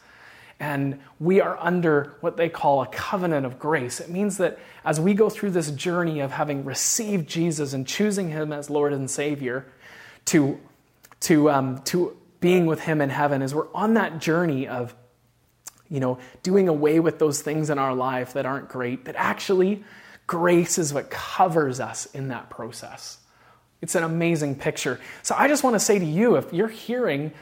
And 0.58 1.00
we 1.18 1.40
are 1.40 1.58
under 1.60 2.14
what 2.20 2.36
they 2.36 2.48
call 2.48 2.82
a 2.82 2.86
covenant 2.86 3.44
of 3.44 3.58
grace. 3.58 4.00
It 4.00 4.08
means 4.08 4.38
that 4.38 4.58
as 4.84 5.00
we 5.00 5.12
go 5.12 5.28
through 5.28 5.50
this 5.50 5.70
journey 5.72 6.20
of 6.20 6.30
having 6.30 6.64
received 6.64 7.28
Jesus 7.28 7.72
and 7.72 7.86
choosing 7.86 8.28
Him 8.28 8.52
as 8.52 8.70
Lord 8.70 8.92
and 8.92 9.10
Savior, 9.10 9.66
to, 10.26 10.60
to, 11.20 11.50
um, 11.50 11.82
to 11.82 12.16
being 12.40 12.66
with 12.66 12.80
Him 12.80 13.00
in 13.00 13.10
heaven, 13.10 13.42
as 13.42 13.54
we're 13.54 13.72
on 13.74 13.94
that 13.94 14.20
journey 14.20 14.68
of 14.68 14.94
you 15.92 16.00
know, 16.00 16.18
doing 16.42 16.68
away 16.68 17.00
with 17.00 17.18
those 17.18 17.42
things 17.42 17.68
in 17.68 17.78
our 17.78 17.94
life 17.94 18.32
that 18.32 18.46
aren't 18.46 18.70
great, 18.70 19.04
that 19.04 19.14
actually 19.16 19.84
grace 20.26 20.78
is 20.78 20.94
what 20.94 21.10
covers 21.10 21.80
us 21.80 22.06
in 22.06 22.28
that 22.28 22.48
process. 22.48 23.18
It's 23.82 23.94
an 23.94 24.02
amazing 24.02 24.54
picture. 24.54 24.98
So 25.22 25.34
I 25.36 25.48
just 25.48 25.62
want 25.62 25.74
to 25.74 25.80
say 25.80 25.98
to 25.98 26.04
you 26.04 26.36
if 26.36 26.50
you're 26.50 26.68
hearing 26.68 27.32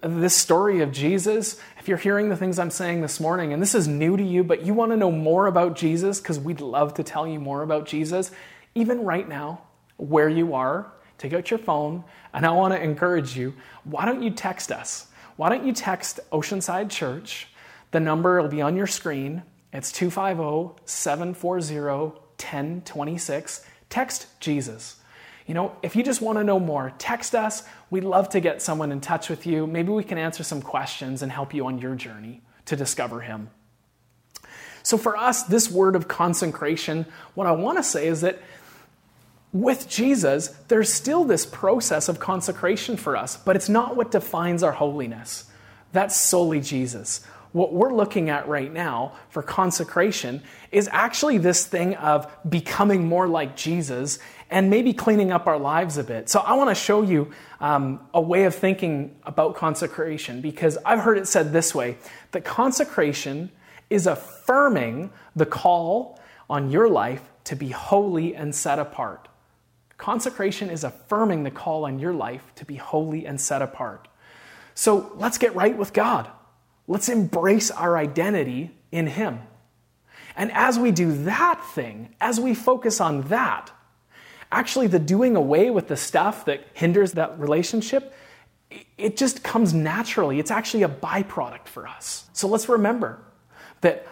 this 0.00 0.34
story 0.34 0.80
of 0.80 0.90
Jesus, 0.90 1.60
if 1.78 1.86
you're 1.86 1.98
hearing 1.98 2.30
the 2.30 2.36
things 2.36 2.58
I'm 2.58 2.70
saying 2.70 3.02
this 3.02 3.20
morning, 3.20 3.52
and 3.52 3.60
this 3.60 3.74
is 3.74 3.86
new 3.86 4.16
to 4.16 4.22
you, 4.22 4.42
but 4.42 4.62
you 4.64 4.72
want 4.72 4.92
to 4.92 4.96
know 4.96 5.10
more 5.10 5.46
about 5.46 5.76
Jesus, 5.76 6.18
because 6.18 6.38
we'd 6.38 6.62
love 6.62 6.94
to 6.94 7.02
tell 7.02 7.26
you 7.26 7.38
more 7.38 7.62
about 7.62 7.84
Jesus, 7.86 8.30
even 8.74 9.04
right 9.04 9.28
now, 9.28 9.60
where 9.98 10.30
you 10.30 10.54
are, 10.54 10.90
take 11.18 11.34
out 11.34 11.50
your 11.50 11.58
phone, 11.58 12.04
and 12.32 12.46
I 12.46 12.52
want 12.52 12.72
to 12.72 12.82
encourage 12.82 13.36
you 13.36 13.54
why 13.84 14.06
don't 14.06 14.22
you 14.22 14.30
text 14.30 14.72
us? 14.72 15.08
Why 15.36 15.50
don't 15.50 15.66
you 15.66 15.74
text 15.74 16.20
Oceanside 16.32 16.88
Church? 16.88 17.48
The 17.90 18.00
number 18.00 18.40
will 18.40 18.48
be 18.48 18.62
on 18.62 18.76
your 18.76 18.86
screen. 18.86 19.42
It's 19.72 19.92
250 19.92 20.82
740 20.84 21.74
1026. 22.38 23.64
Text 23.88 24.26
Jesus. 24.40 24.96
You 25.46 25.54
know, 25.54 25.74
if 25.82 25.96
you 25.96 26.02
just 26.02 26.20
want 26.20 26.36
to 26.38 26.44
know 26.44 26.60
more, 26.60 26.92
text 26.98 27.34
us. 27.34 27.62
We'd 27.90 28.04
love 28.04 28.28
to 28.30 28.40
get 28.40 28.60
someone 28.60 28.92
in 28.92 29.00
touch 29.00 29.30
with 29.30 29.46
you. 29.46 29.66
Maybe 29.66 29.90
we 29.90 30.04
can 30.04 30.18
answer 30.18 30.42
some 30.42 30.60
questions 30.60 31.22
and 31.22 31.32
help 31.32 31.54
you 31.54 31.66
on 31.66 31.78
your 31.78 31.94
journey 31.94 32.42
to 32.66 32.76
discover 32.76 33.22
Him. 33.22 33.48
So, 34.82 34.98
for 34.98 35.16
us, 35.16 35.44
this 35.44 35.70
word 35.70 35.96
of 35.96 36.06
consecration, 36.06 37.06
what 37.34 37.46
I 37.46 37.52
want 37.52 37.78
to 37.78 37.82
say 37.82 38.06
is 38.06 38.20
that 38.20 38.38
with 39.52 39.88
Jesus, 39.88 40.48
there's 40.68 40.92
still 40.92 41.24
this 41.24 41.46
process 41.46 42.10
of 42.10 42.20
consecration 42.20 42.98
for 42.98 43.16
us, 43.16 43.38
but 43.38 43.56
it's 43.56 43.70
not 43.70 43.96
what 43.96 44.10
defines 44.10 44.62
our 44.62 44.72
holiness. 44.72 45.46
That's 45.92 46.14
solely 46.14 46.60
Jesus 46.60 47.26
what 47.52 47.72
we're 47.72 47.92
looking 47.92 48.30
at 48.30 48.48
right 48.48 48.72
now 48.72 49.12
for 49.30 49.42
consecration 49.42 50.42
is 50.70 50.88
actually 50.92 51.38
this 51.38 51.66
thing 51.66 51.94
of 51.94 52.30
becoming 52.48 53.06
more 53.06 53.26
like 53.26 53.56
Jesus 53.56 54.18
and 54.50 54.70
maybe 54.70 54.92
cleaning 54.92 55.32
up 55.32 55.46
our 55.46 55.58
lives 55.58 55.98
a 55.98 56.04
bit. 56.04 56.28
So, 56.28 56.40
I 56.40 56.54
want 56.54 56.70
to 56.70 56.74
show 56.74 57.02
you 57.02 57.32
um, 57.60 58.00
a 58.14 58.20
way 58.20 58.44
of 58.44 58.54
thinking 58.54 59.16
about 59.24 59.56
consecration 59.56 60.40
because 60.40 60.78
I've 60.84 61.00
heard 61.00 61.18
it 61.18 61.26
said 61.26 61.52
this 61.52 61.74
way 61.74 61.98
that 62.32 62.44
consecration 62.44 63.50
is 63.90 64.06
affirming 64.06 65.10
the 65.34 65.46
call 65.46 66.20
on 66.48 66.70
your 66.70 66.88
life 66.88 67.22
to 67.44 67.56
be 67.56 67.68
holy 67.68 68.34
and 68.34 68.54
set 68.54 68.78
apart. 68.78 69.28
Consecration 69.96 70.70
is 70.70 70.84
affirming 70.84 71.42
the 71.42 71.50
call 71.50 71.84
on 71.84 71.98
your 71.98 72.12
life 72.12 72.52
to 72.56 72.64
be 72.64 72.76
holy 72.76 73.26
and 73.26 73.40
set 73.40 73.62
apart. 73.62 74.08
So, 74.74 75.12
let's 75.16 75.38
get 75.38 75.54
right 75.54 75.76
with 75.76 75.92
God. 75.92 76.30
Let's 76.88 77.08
embrace 77.08 77.70
our 77.70 77.96
identity 77.96 78.72
in 78.90 79.06
Him. 79.06 79.40
And 80.34 80.50
as 80.52 80.78
we 80.78 80.90
do 80.90 81.12
that 81.24 81.64
thing, 81.74 82.14
as 82.20 82.40
we 82.40 82.54
focus 82.54 83.00
on 83.00 83.22
that, 83.22 83.70
actually 84.50 84.86
the 84.86 84.98
doing 84.98 85.36
away 85.36 85.70
with 85.70 85.88
the 85.88 85.96
stuff 85.96 86.46
that 86.46 86.66
hinders 86.74 87.12
that 87.12 87.38
relationship, 87.38 88.14
it 88.96 89.16
just 89.16 89.42
comes 89.42 89.74
naturally. 89.74 90.38
It's 90.38 90.50
actually 90.50 90.82
a 90.84 90.88
byproduct 90.88 91.68
for 91.68 91.86
us. 91.86 92.28
So 92.32 92.48
let's 92.48 92.68
remember 92.68 93.20
that 93.82 94.06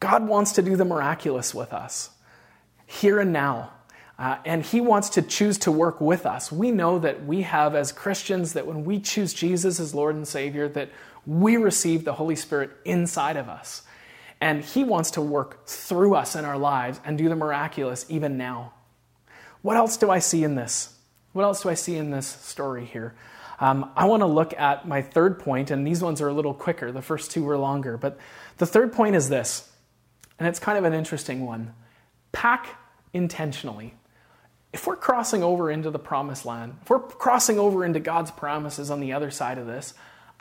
God 0.00 0.26
wants 0.26 0.52
to 0.52 0.62
do 0.62 0.76
the 0.76 0.84
miraculous 0.84 1.54
with 1.54 1.72
us 1.72 2.10
here 2.86 3.20
and 3.20 3.32
now. 3.32 3.72
Uh, 4.18 4.36
and 4.44 4.64
he 4.64 4.80
wants 4.80 5.10
to 5.10 5.22
choose 5.22 5.58
to 5.58 5.70
work 5.70 6.00
with 6.00 6.26
us. 6.26 6.50
We 6.50 6.72
know 6.72 6.98
that 6.98 7.24
we 7.24 7.42
have, 7.42 7.76
as 7.76 7.92
Christians, 7.92 8.54
that 8.54 8.66
when 8.66 8.84
we 8.84 8.98
choose 8.98 9.32
Jesus 9.32 9.78
as 9.78 9.94
Lord 9.94 10.16
and 10.16 10.26
Savior, 10.26 10.68
that 10.70 10.90
we 11.28 11.58
receive 11.58 12.04
the 12.04 12.14
Holy 12.14 12.36
Spirit 12.36 12.70
inside 12.86 13.36
of 13.36 13.50
us. 13.50 13.82
And 14.40 14.64
He 14.64 14.82
wants 14.82 15.10
to 15.12 15.20
work 15.20 15.66
through 15.66 16.14
us 16.14 16.34
in 16.34 16.46
our 16.46 16.56
lives 16.56 17.00
and 17.04 17.18
do 17.18 17.28
the 17.28 17.36
miraculous 17.36 18.06
even 18.08 18.38
now. 18.38 18.72
What 19.60 19.76
else 19.76 19.98
do 19.98 20.10
I 20.10 20.20
see 20.20 20.42
in 20.42 20.54
this? 20.54 20.96
What 21.34 21.42
else 21.42 21.62
do 21.62 21.68
I 21.68 21.74
see 21.74 21.96
in 21.96 22.10
this 22.10 22.26
story 22.26 22.86
here? 22.86 23.14
Um, 23.60 23.90
I 23.94 24.06
want 24.06 24.22
to 24.22 24.26
look 24.26 24.58
at 24.58 24.88
my 24.88 25.02
third 25.02 25.38
point, 25.38 25.70
and 25.70 25.86
these 25.86 26.02
ones 26.02 26.22
are 26.22 26.28
a 26.28 26.32
little 26.32 26.54
quicker. 26.54 26.92
The 26.92 27.02
first 27.02 27.30
two 27.30 27.44
were 27.44 27.58
longer. 27.58 27.98
But 27.98 28.18
the 28.56 28.66
third 28.66 28.94
point 28.94 29.14
is 29.14 29.28
this, 29.28 29.70
and 30.38 30.48
it's 30.48 30.58
kind 30.58 30.78
of 30.78 30.84
an 30.84 30.94
interesting 30.94 31.44
one 31.44 31.74
pack 32.32 32.68
intentionally. 33.12 33.94
If 34.72 34.86
we're 34.86 34.96
crossing 34.96 35.42
over 35.42 35.70
into 35.70 35.90
the 35.90 35.98
promised 35.98 36.46
land, 36.46 36.76
if 36.82 36.90
we're 36.90 37.00
crossing 37.00 37.58
over 37.58 37.84
into 37.84 38.00
God's 38.00 38.30
promises 38.30 38.90
on 38.90 39.00
the 39.00 39.12
other 39.12 39.30
side 39.30 39.58
of 39.58 39.66
this, 39.66 39.92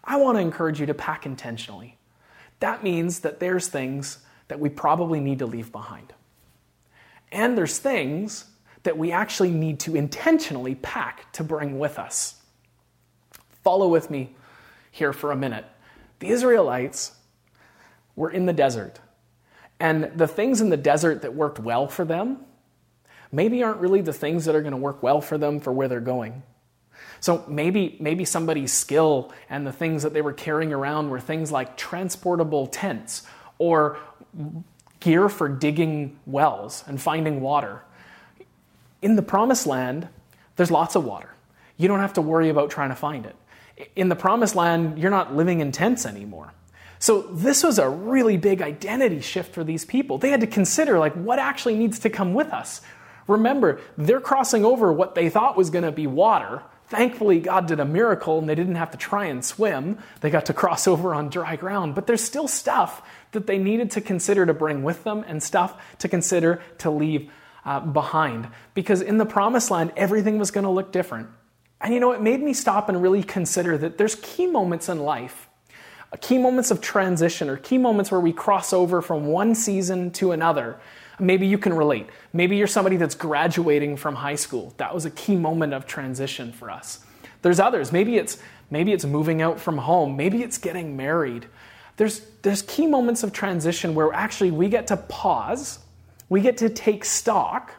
I 0.04 0.18
want 0.18 0.38
to 0.38 0.42
encourage 0.42 0.80
you 0.80 0.86
to 0.86 0.94
pack 0.94 1.26
intentionally. 1.26 1.98
That 2.60 2.84
means 2.84 3.20
that 3.22 3.40
there's 3.40 3.68
things 3.68 4.20
that 4.48 4.60
we 4.60 4.70
probably 4.70 5.20
need 5.20 5.40
to 5.40 5.46
leave 5.46 5.72
behind. 5.72 6.14
And 7.32 7.58
there's 7.58 7.78
things 7.78 8.46
that 8.84 8.98
we 8.98 9.12
actually 9.12 9.52
need 9.52 9.80
to 9.82 9.96
intentionally 9.96 10.76
pack 10.76 11.32
to 11.34 11.44
bring 11.44 11.78
with 11.78 12.00
us. 12.00 12.42
Follow 13.64 13.88
with 13.90 14.10
me 14.10 14.34
here 14.92 15.12
for 15.12 15.32
a 15.32 15.36
minute. 15.36 15.66
The 16.20 16.30
Israelites 16.30 17.12
were 18.16 18.32
in 18.32 18.46
the 18.46 18.54
desert, 18.54 19.00
and 19.80 20.12
the 20.16 20.28
things 20.28 20.62
in 20.62 20.70
the 20.70 20.78
desert 20.78 21.22
that 21.22 21.36
worked 21.36 21.60
well 21.60 21.88
for 21.88 22.06
them 22.06 22.40
maybe 23.32 23.62
aren't 23.62 23.80
really 23.80 24.02
the 24.02 24.14
things 24.14 24.46
that 24.46 24.56
are 24.56 24.62
going 24.62 24.72
to 24.72 24.78
work 24.78 25.04
well 25.04 25.22
for 25.22 25.38
them 25.38 25.60
for 25.60 25.72
where 25.72 25.88
they're 25.88 26.00
going. 26.00 26.42
So 27.20 27.44
maybe, 27.48 27.98
maybe 28.00 28.26
somebody's 28.26 28.72
skill 28.74 29.32
and 29.50 29.66
the 29.66 29.72
things 29.72 30.04
that 30.04 30.14
they 30.14 30.22
were 30.22 30.34
carrying 30.34 30.74
around 30.74 31.10
were 31.10 31.20
things 31.20 31.52
like 31.52 31.78
transportable 31.78 32.68
tents 32.68 33.24
or 33.58 33.98
gear 35.00 35.30
for 35.30 35.50
digging 35.50 36.18
wells 36.26 36.84
and 36.88 37.02
finding 37.02 37.42
water. 37.42 37.84
In 39.02 39.16
the 39.16 39.22
promised 39.22 39.68
land, 39.68 40.08
there's 40.56 40.72
lots 40.72 40.96
of 40.96 41.06
water. 41.06 41.34
You 41.78 41.88
don't 41.88 42.00
have 42.00 42.14
to 42.14 42.22
worry 42.22 42.50
about 42.50 42.70
trying 42.70 42.90
to 42.90 42.96
find 42.96 43.26
it. 43.26 43.36
In 43.96 44.10
the 44.10 44.16
promised 44.16 44.56
land, 44.56 44.98
you're 44.98 45.12
not 45.12 45.36
living 45.36 45.60
in 45.60 45.72
tents 45.72 46.06
anymore. 46.06 46.54
So 47.00 47.22
this 47.22 47.64
was 47.64 47.78
a 47.78 47.88
really 47.88 48.38
big 48.38 48.62
identity 48.62 49.22
shift 49.22 49.54
for 49.54 49.64
these 49.64 49.86
people. 49.86 50.18
They 50.18 50.32
had 50.32 50.42
to 50.42 50.48
consider 50.48 50.98
like 50.98 51.14
what 51.14 51.38
actually 51.38 51.76
needs 51.76 52.00
to 52.00 52.10
come 52.10 52.34
with 52.34 52.52
us. 52.52 52.82
Remember, 53.28 53.80
they're 53.98 54.22
crossing 54.22 54.66
over 54.66 54.92
what 54.92 55.14
they 55.14 55.30
thought 55.30 55.56
was 55.56 55.70
going 55.70 55.84
to 55.84 55.92
be 55.92 56.08
water. 56.08 56.64
Thankfully, 56.88 57.40
God 57.40 57.68
did 57.68 57.80
a 57.80 57.86
miracle 57.86 58.40
and 58.40 58.48
they 58.48 58.56
didn't 58.56 58.76
have 58.76 58.92
to 58.92 58.98
try 58.98 59.26
and 59.26 59.44
swim. 59.44 59.98
They 60.22 60.30
got 60.30 60.46
to 60.48 60.54
cross 60.54 60.88
over 60.88 61.14
on 61.14 61.30
dry 61.30 61.56
ground. 61.56 61.96
But 61.96 62.08
there's 62.08 62.24
still 62.24 62.48
stuff 62.48 63.02
that 63.32 63.48
they 63.48 63.58
needed 63.58 63.92
to 63.92 64.02
consider 64.02 64.46
to 64.46 64.54
bring 64.54 64.84
with 64.84 65.04
them 65.04 65.24
and 65.28 65.44
stuff 65.44 65.76
to 66.00 66.08
consider 66.08 66.62
to 66.80 66.90
leave 66.90 67.30
uh, 67.66 67.82
behind. 67.82 68.48
Because 68.74 69.02
in 69.02 69.18
the 69.18 69.26
promised 69.26 69.70
land, 69.70 69.92
everything 69.98 70.40
was 70.40 70.52
going 70.52 70.64
to 70.64 70.70
look 70.70 70.92
different. 70.92 71.30
And 71.82 71.94
you 71.94 72.00
know, 72.00 72.14
it 72.14 72.22
made 72.22 72.42
me 72.42 72.54
stop 72.54 72.90
and 72.90 73.02
really 73.02 73.22
consider 73.22 73.78
that 73.78 73.98
there's 73.98 74.16
key 74.16 74.48
moments 74.48 74.90
in 74.90 75.00
life 75.00 75.48
key 76.22 76.38
moments 76.38 76.72
of 76.72 76.80
transition 76.80 77.50
or 77.50 77.58
key 77.58 77.78
moments 77.78 78.10
where 78.12 78.22
we 78.22 78.32
cross 78.32 78.72
over 78.72 79.02
from 79.02 79.26
one 79.28 79.54
season 79.54 80.12
to 80.12 80.32
another. 80.32 80.80
Maybe 81.20 81.48
you 81.48 81.58
can 81.58 81.74
relate. 81.74 82.08
Maybe 82.32 82.58
you're 82.58 82.68
somebody 82.68 82.98
that's 82.98 83.16
graduating 83.16 83.98
from 83.98 84.16
high 84.16 84.36
school. 84.36 84.74
That 84.78 84.94
was 84.94 85.06
a 85.06 85.12
key 85.12 85.36
moment 85.36 85.74
of 85.74 85.86
transition 85.86 86.52
for 86.52 86.70
us. 86.70 87.00
There's 87.42 87.60
others. 87.60 87.92
Maybe 87.92 88.18
it's 88.18 88.38
maybe 88.70 88.94
it's 88.94 89.06
moving 89.06 89.42
out 89.42 89.60
from 89.60 89.78
home. 89.78 90.16
Maybe 90.16 90.44
it's 90.44 90.58
getting 90.58 90.96
married. 90.96 91.48
There's 91.98 92.22
there's 92.44 92.62
key 92.62 92.88
moments 92.88 93.24
of 93.24 93.34
transition 93.34 93.96
where 93.96 94.14
actually 94.14 94.52
we 94.52 94.70
get 94.70 94.88
to 94.88 94.98
pause. 94.98 95.80
We 96.30 96.42
get 96.42 96.58
to 96.58 96.70
take 96.70 97.06
stock 97.06 97.74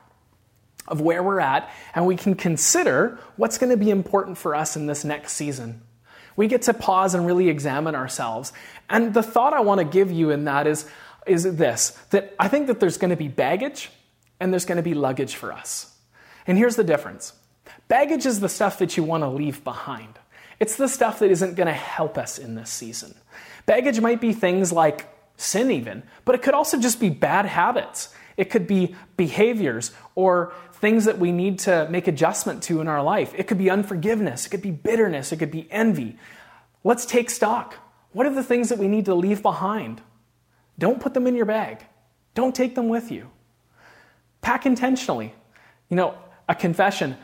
of 0.88 1.00
where 1.00 1.22
we're 1.22 1.40
at 1.40 1.70
and 1.94 2.06
we 2.06 2.16
can 2.16 2.34
consider 2.34 3.18
what's 3.36 3.58
going 3.58 3.70
to 3.70 3.76
be 3.76 3.90
important 3.90 4.38
for 4.38 4.54
us 4.54 4.74
in 4.74 4.86
this 4.86 5.04
next 5.04 5.34
season 5.34 5.82
we 6.38 6.46
get 6.46 6.62
to 6.62 6.72
pause 6.72 7.14
and 7.14 7.26
really 7.26 7.48
examine 7.48 7.96
ourselves. 7.96 8.52
And 8.88 9.12
the 9.12 9.24
thought 9.24 9.54
I 9.54 9.60
want 9.60 9.80
to 9.80 9.84
give 9.84 10.12
you 10.12 10.30
in 10.30 10.44
that 10.44 10.68
is, 10.68 10.88
is 11.28 11.44
this 11.44 11.90
that 12.10 12.34
I 12.38 12.48
think 12.48 12.66
that 12.66 12.80
there's 12.80 12.98
going 12.98 13.10
to 13.10 13.16
be 13.16 13.28
baggage 13.28 13.90
and 14.40 14.52
there's 14.52 14.64
going 14.64 14.76
to 14.76 14.82
be 14.82 14.94
luggage 14.94 15.34
for 15.34 15.52
us. 15.52 15.94
And 16.46 16.56
here's 16.56 16.76
the 16.76 16.84
difference 16.84 17.32
baggage 17.88 18.26
is 18.26 18.40
the 18.40 18.48
stuff 18.48 18.78
that 18.78 18.96
you 18.96 19.02
want 19.02 19.22
to 19.22 19.28
leave 19.28 19.64
behind, 19.64 20.18
it's 20.60 20.76
the 20.76 20.88
stuff 20.88 21.18
that 21.20 21.30
isn't 21.30 21.54
going 21.54 21.66
to 21.66 21.72
help 21.72 22.18
us 22.18 22.38
in 22.38 22.54
this 22.54 22.70
season. 22.70 23.14
Baggage 23.66 24.00
might 24.00 24.20
be 24.20 24.32
things 24.32 24.72
like 24.72 25.08
sin, 25.36 25.70
even, 25.70 26.02
but 26.24 26.34
it 26.34 26.42
could 26.42 26.54
also 26.54 26.78
just 26.78 27.00
be 27.00 27.10
bad 27.10 27.46
habits. 27.46 28.14
It 28.36 28.50
could 28.50 28.66
be 28.66 28.94
behaviors 29.16 29.90
or 30.14 30.52
things 30.74 31.06
that 31.06 31.18
we 31.18 31.32
need 31.32 31.58
to 31.60 31.88
make 31.90 32.06
adjustment 32.06 32.62
to 32.64 32.80
in 32.80 32.86
our 32.88 33.02
life. 33.02 33.34
It 33.36 33.48
could 33.48 33.58
be 33.58 33.68
unforgiveness, 33.68 34.46
it 34.46 34.50
could 34.50 34.62
be 34.62 34.70
bitterness, 34.70 35.32
it 35.32 35.38
could 35.38 35.50
be 35.50 35.70
envy. 35.70 36.16
Let's 36.84 37.04
take 37.04 37.30
stock. 37.30 37.74
What 38.12 38.26
are 38.26 38.34
the 38.34 38.44
things 38.44 38.68
that 38.68 38.78
we 38.78 38.88
need 38.88 39.04
to 39.06 39.14
leave 39.14 39.42
behind? 39.42 40.00
Don't 40.78 41.00
put 41.00 41.14
them 41.14 41.26
in 41.26 41.34
your 41.34 41.46
bag. 41.46 41.84
Don't 42.34 42.54
take 42.54 42.74
them 42.74 42.88
with 42.88 43.10
you. 43.10 43.30
Pack 44.40 44.66
intentionally. 44.66 45.34
You 45.88 45.96
know, 45.96 46.14
a 46.48 46.54
confession. 46.54 47.16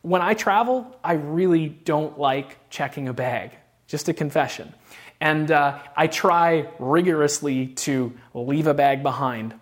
When 0.00 0.22
I 0.22 0.34
travel, 0.34 0.96
I 1.04 1.14
really 1.14 1.68
don't 1.68 2.18
like 2.18 2.70
checking 2.70 3.08
a 3.08 3.12
bag. 3.12 3.52
Just 3.86 4.08
a 4.08 4.14
confession. 4.14 4.72
And 5.20 5.50
uh, 5.50 5.78
I 5.96 6.06
try 6.06 6.68
rigorously 6.78 7.68
to 7.68 8.12
leave 8.34 8.66
a 8.66 8.74
bag 8.74 9.02
behind. 9.02 9.54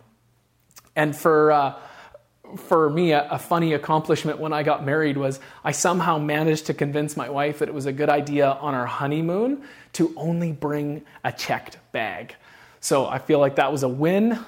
And 0.94 1.14
for 1.14 1.52
uh, 1.52 1.74
for 2.56 2.90
me, 2.90 3.12
a, 3.12 3.28
a, 3.30 3.38
funny 3.38 3.74
accomplishment 3.74 4.38
when 4.38 4.52
I 4.52 4.62
got 4.62 4.84
married 4.84 5.16
was 5.16 5.38
I 5.62 5.72
somehow 5.72 6.18
managed 6.18 6.66
to 6.66 6.74
convince 6.74 7.16
my 7.16 7.28
wife 7.28 7.60
that 7.60 7.68
it 7.68 7.74
was 7.74 7.86
a 7.86 7.92
good 7.92 8.08
idea 8.08 8.48
on 8.48 8.74
our 8.74 8.86
honeymoon 8.86 9.62
to 9.94 10.12
only 10.16 10.52
bring 10.52 11.02
a 11.22 11.32
checked 11.32 11.78
bag. 11.92 12.34
So 12.80 13.06
I 13.06 13.18
feel 13.18 13.38
like 13.38 13.56
that 13.56 13.70
was 13.70 13.82
a 13.82 13.88
win, 13.88 14.38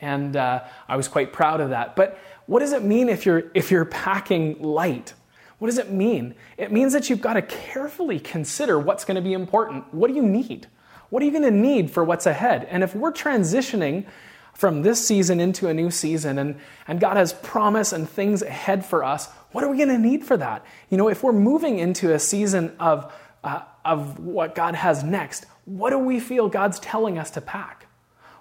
and 0.00 0.36
uh, 0.36 0.64
I 0.88 0.96
was 0.96 1.08
quite 1.08 1.32
proud 1.32 1.60
of 1.60 1.70
that. 1.70 1.94
But 1.94 2.18
what 2.46 2.60
does 2.60 2.72
it 2.72 2.82
mean 2.82 3.08
if 3.08 3.26
you're 3.26 3.44
if 3.54 3.70
you're 3.70 3.84
packing 3.84 4.60
light? 4.62 5.14
What 5.58 5.68
does 5.68 5.78
it 5.78 5.90
mean? 5.90 6.34
It 6.56 6.72
means 6.72 6.92
that 6.92 7.08
you've 7.08 7.20
got 7.20 7.34
to 7.34 7.42
carefully 7.42 8.18
consider 8.18 8.80
what's 8.80 9.04
going 9.04 9.14
to 9.14 9.22
be 9.22 9.32
important. 9.32 9.94
What 9.94 10.08
do 10.08 10.14
you 10.14 10.22
need? 10.22 10.66
What 11.10 11.22
are 11.22 11.26
you 11.26 11.30
going 11.30 11.44
to 11.44 11.52
need 11.52 11.90
for 11.90 12.02
what's 12.02 12.26
ahead? 12.26 12.66
And 12.68 12.82
if 12.82 12.96
we're 12.96 13.12
transitioning 13.12 14.06
from 14.54 14.82
this 14.82 15.06
season 15.06 15.40
into 15.40 15.68
a 15.68 15.74
new 15.74 15.90
season 15.90 16.38
and, 16.38 16.58
and 16.88 16.98
God 16.98 17.16
has 17.16 17.32
promise 17.32 17.92
and 17.92 18.08
things 18.08 18.42
ahead 18.42 18.84
for 18.84 19.04
us, 19.04 19.28
what 19.52 19.62
are 19.62 19.68
we 19.68 19.76
going 19.76 19.88
to 19.88 19.98
need 19.98 20.24
for 20.24 20.36
that? 20.36 20.64
You 20.90 20.96
know, 20.96 21.08
if 21.08 21.22
we're 21.22 21.32
moving 21.32 21.78
into 21.78 22.12
a 22.12 22.18
season 22.18 22.74
of, 22.80 23.12
uh, 23.44 23.60
of 23.84 24.18
what 24.18 24.54
God 24.54 24.74
has 24.74 25.04
next, 25.04 25.46
what 25.64 25.90
do 25.90 25.98
we 25.98 26.20
feel 26.20 26.48
God's 26.48 26.78
telling 26.80 27.18
us 27.18 27.30
to 27.32 27.40
pack? 27.40 27.86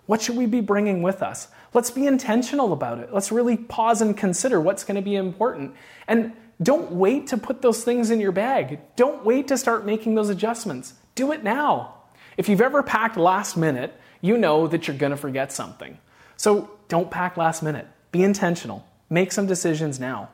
What 0.06 0.22
should 0.22 0.36
we 0.36 0.46
be 0.46 0.62
bringing 0.62 1.02
with 1.04 1.22
us? 1.22 1.48
Let's 1.74 1.92
be 1.92 2.06
intentional 2.06 2.74
about 2.74 3.00
it. 3.00 3.14
Let's 3.14 3.32
really 3.32 3.56
pause 3.56 4.02
and 4.02 4.18
consider 4.18 4.60
what's 4.60 4.84
going 4.84 4.96
to 4.96 5.02
be 5.02 5.16
important. 5.16 5.74
And 6.08 6.34
don't 6.62 6.92
wait 6.92 7.28
to 7.28 7.38
put 7.38 7.62
those 7.62 7.84
things 7.84 8.12
in 8.12 8.20
your 8.20 8.32
bag. 8.32 8.80
Don't 8.96 9.24
wait 9.24 9.48
to 9.48 9.58
start 9.58 9.86
making 9.86 10.16
those 10.16 10.30
adjustments. 10.30 10.94
Do 11.16 11.32
it 11.32 11.44
now. 11.44 11.96
If 12.38 12.50
you've 12.50 12.62
ever 12.62 12.84
packed 12.84 13.18
last 13.18 13.56
minute, 13.56 13.94
you 14.22 14.38
know 14.38 14.68
that 14.68 14.88
you're 14.88 14.98
going 14.98 15.12
to 15.12 15.18
forget 15.18 15.52
something. 15.52 15.98
So 16.38 16.72
don't 16.88 17.10
pack 17.10 17.38
last 17.38 17.64
minute. 17.64 17.88
Be 18.12 18.24
intentional. 18.24 18.86
Make 19.10 19.32
some 19.32 19.48
decisions 19.48 20.00
now. 20.00 20.30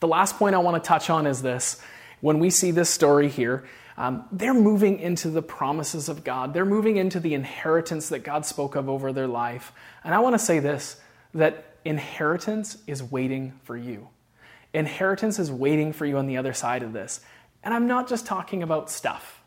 The 0.00 0.08
last 0.08 0.36
point 0.36 0.54
I 0.54 0.58
want 0.58 0.82
to 0.82 0.86
touch 0.86 1.10
on 1.10 1.26
is 1.26 1.42
this. 1.42 1.80
When 2.20 2.38
we 2.38 2.50
see 2.50 2.70
this 2.70 2.90
story 2.90 3.28
here, 3.28 3.64
um, 3.96 4.24
they're 4.32 4.54
moving 4.54 4.98
into 4.98 5.30
the 5.30 5.42
promises 5.42 6.08
of 6.08 6.24
God. 6.24 6.52
They're 6.52 6.64
moving 6.64 6.96
into 6.96 7.20
the 7.20 7.34
inheritance 7.34 8.08
that 8.08 8.20
God 8.20 8.44
spoke 8.44 8.74
of 8.74 8.88
over 8.88 9.12
their 9.12 9.28
life. 9.28 9.72
And 10.02 10.14
I 10.14 10.18
want 10.18 10.34
to 10.34 10.38
say 10.38 10.58
this 10.58 11.00
that 11.32 11.76
inheritance 11.84 12.78
is 12.86 13.02
waiting 13.02 13.52
for 13.64 13.76
you. 13.76 14.08
Inheritance 14.72 15.38
is 15.38 15.50
waiting 15.50 15.92
for 15.92 16.06
you 16.06 16.16
on 16.16 16.26
the 16.26 16.36
other 16.36 16.52
side 16.52 16.82
of 16.82 16.92
this. 16.92 17.20
And 17.62 17.72
I'm 17.72 17.86
not 17.86 18.08
just 18.08 18.26
talking 18.26 18.62
about 18.62 18.90
stuff. 18.90 19.40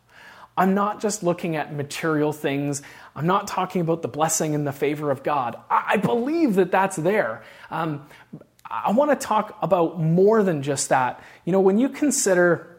I'm 0.58 0.74
not 0.74 1.02
just 1.02 1.22
looking 1.22 1.56
at 1.56 1.74
material 1.74 2.34
things. 2.34 2.82
I'm 3.16 3.28
not 3.28 3.48
talking 3.48 3.82
about 3.82 4.02
the 4.02 4.08
blessing 4.08 4.56
and 4.56 4.66
the 4.66 4.72
favor 4.72 5.12
of 5.12 5.22
God. 5.22 5.56
I 5.70 5.98
believe 5.98 6.56
that 6.56 6.72
that's 6.72 6.96
there. 6.96 7.44
Um, 7.70 8.08
I 8.70 8.92
want 8.92 9.12
to 9.12 9.28
talk 9.28 9.58
about 9.62 10.00
more 10.00 10.42
than 10.44 10.64
just 10.64 10.90
that. 10.90 11.24
You 11.46 11.52
know, 11.52 11.62
when 11.62 11.78
you 11.78 11.90
consider 11.90 12.77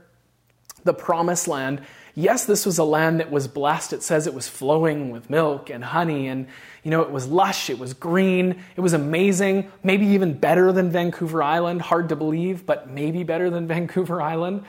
the 0.89 0.95
promised 0.95 1.47
land, 1.47 1.83
yes, 2.15 2.47
this 2.47 2.65
was 2.65 2.79
a 2.79 2.85
land 2.85 3.21
that 3.21 3.31
was 3.31 3.47
blessed. 3.47 3.93
It 3.93 4.03
says 4.03 4.27
it 4.27 4.33
was 4.33 4.49
flowing 4.49 5.11
with 5.11 5.29
milk 5.29 5.69
and 5.69 5.85
honey, 5.85 6.29
and, 6.29 6.47
you 6.83 6.91
know, 6.91 7.03
it 7.03 7.11
was 7.11 7.27
lush, 7.29 7.69
it 7.69 7.79
was 7.79 7.93
green, 7.93 8.63
it 8.75 8.81
was 8.81 8.95
amazing, 8.95 9.71
maybe 9.83 10.07
even 10.07 10.33
better 10.33 10.73
than 10.73 10.91
Vancouver 10.91 11.43
Island. 11.43 11.83
Hard 11.83 12.09
to 12.09 12.17
believe, 12.17 12.65
but 12.65 12.89
maybe 12.89 13.23
better 13.23 13.51
than 13.51 13.69
Vancouver 13.75 14.23
Island. 14.23 14.65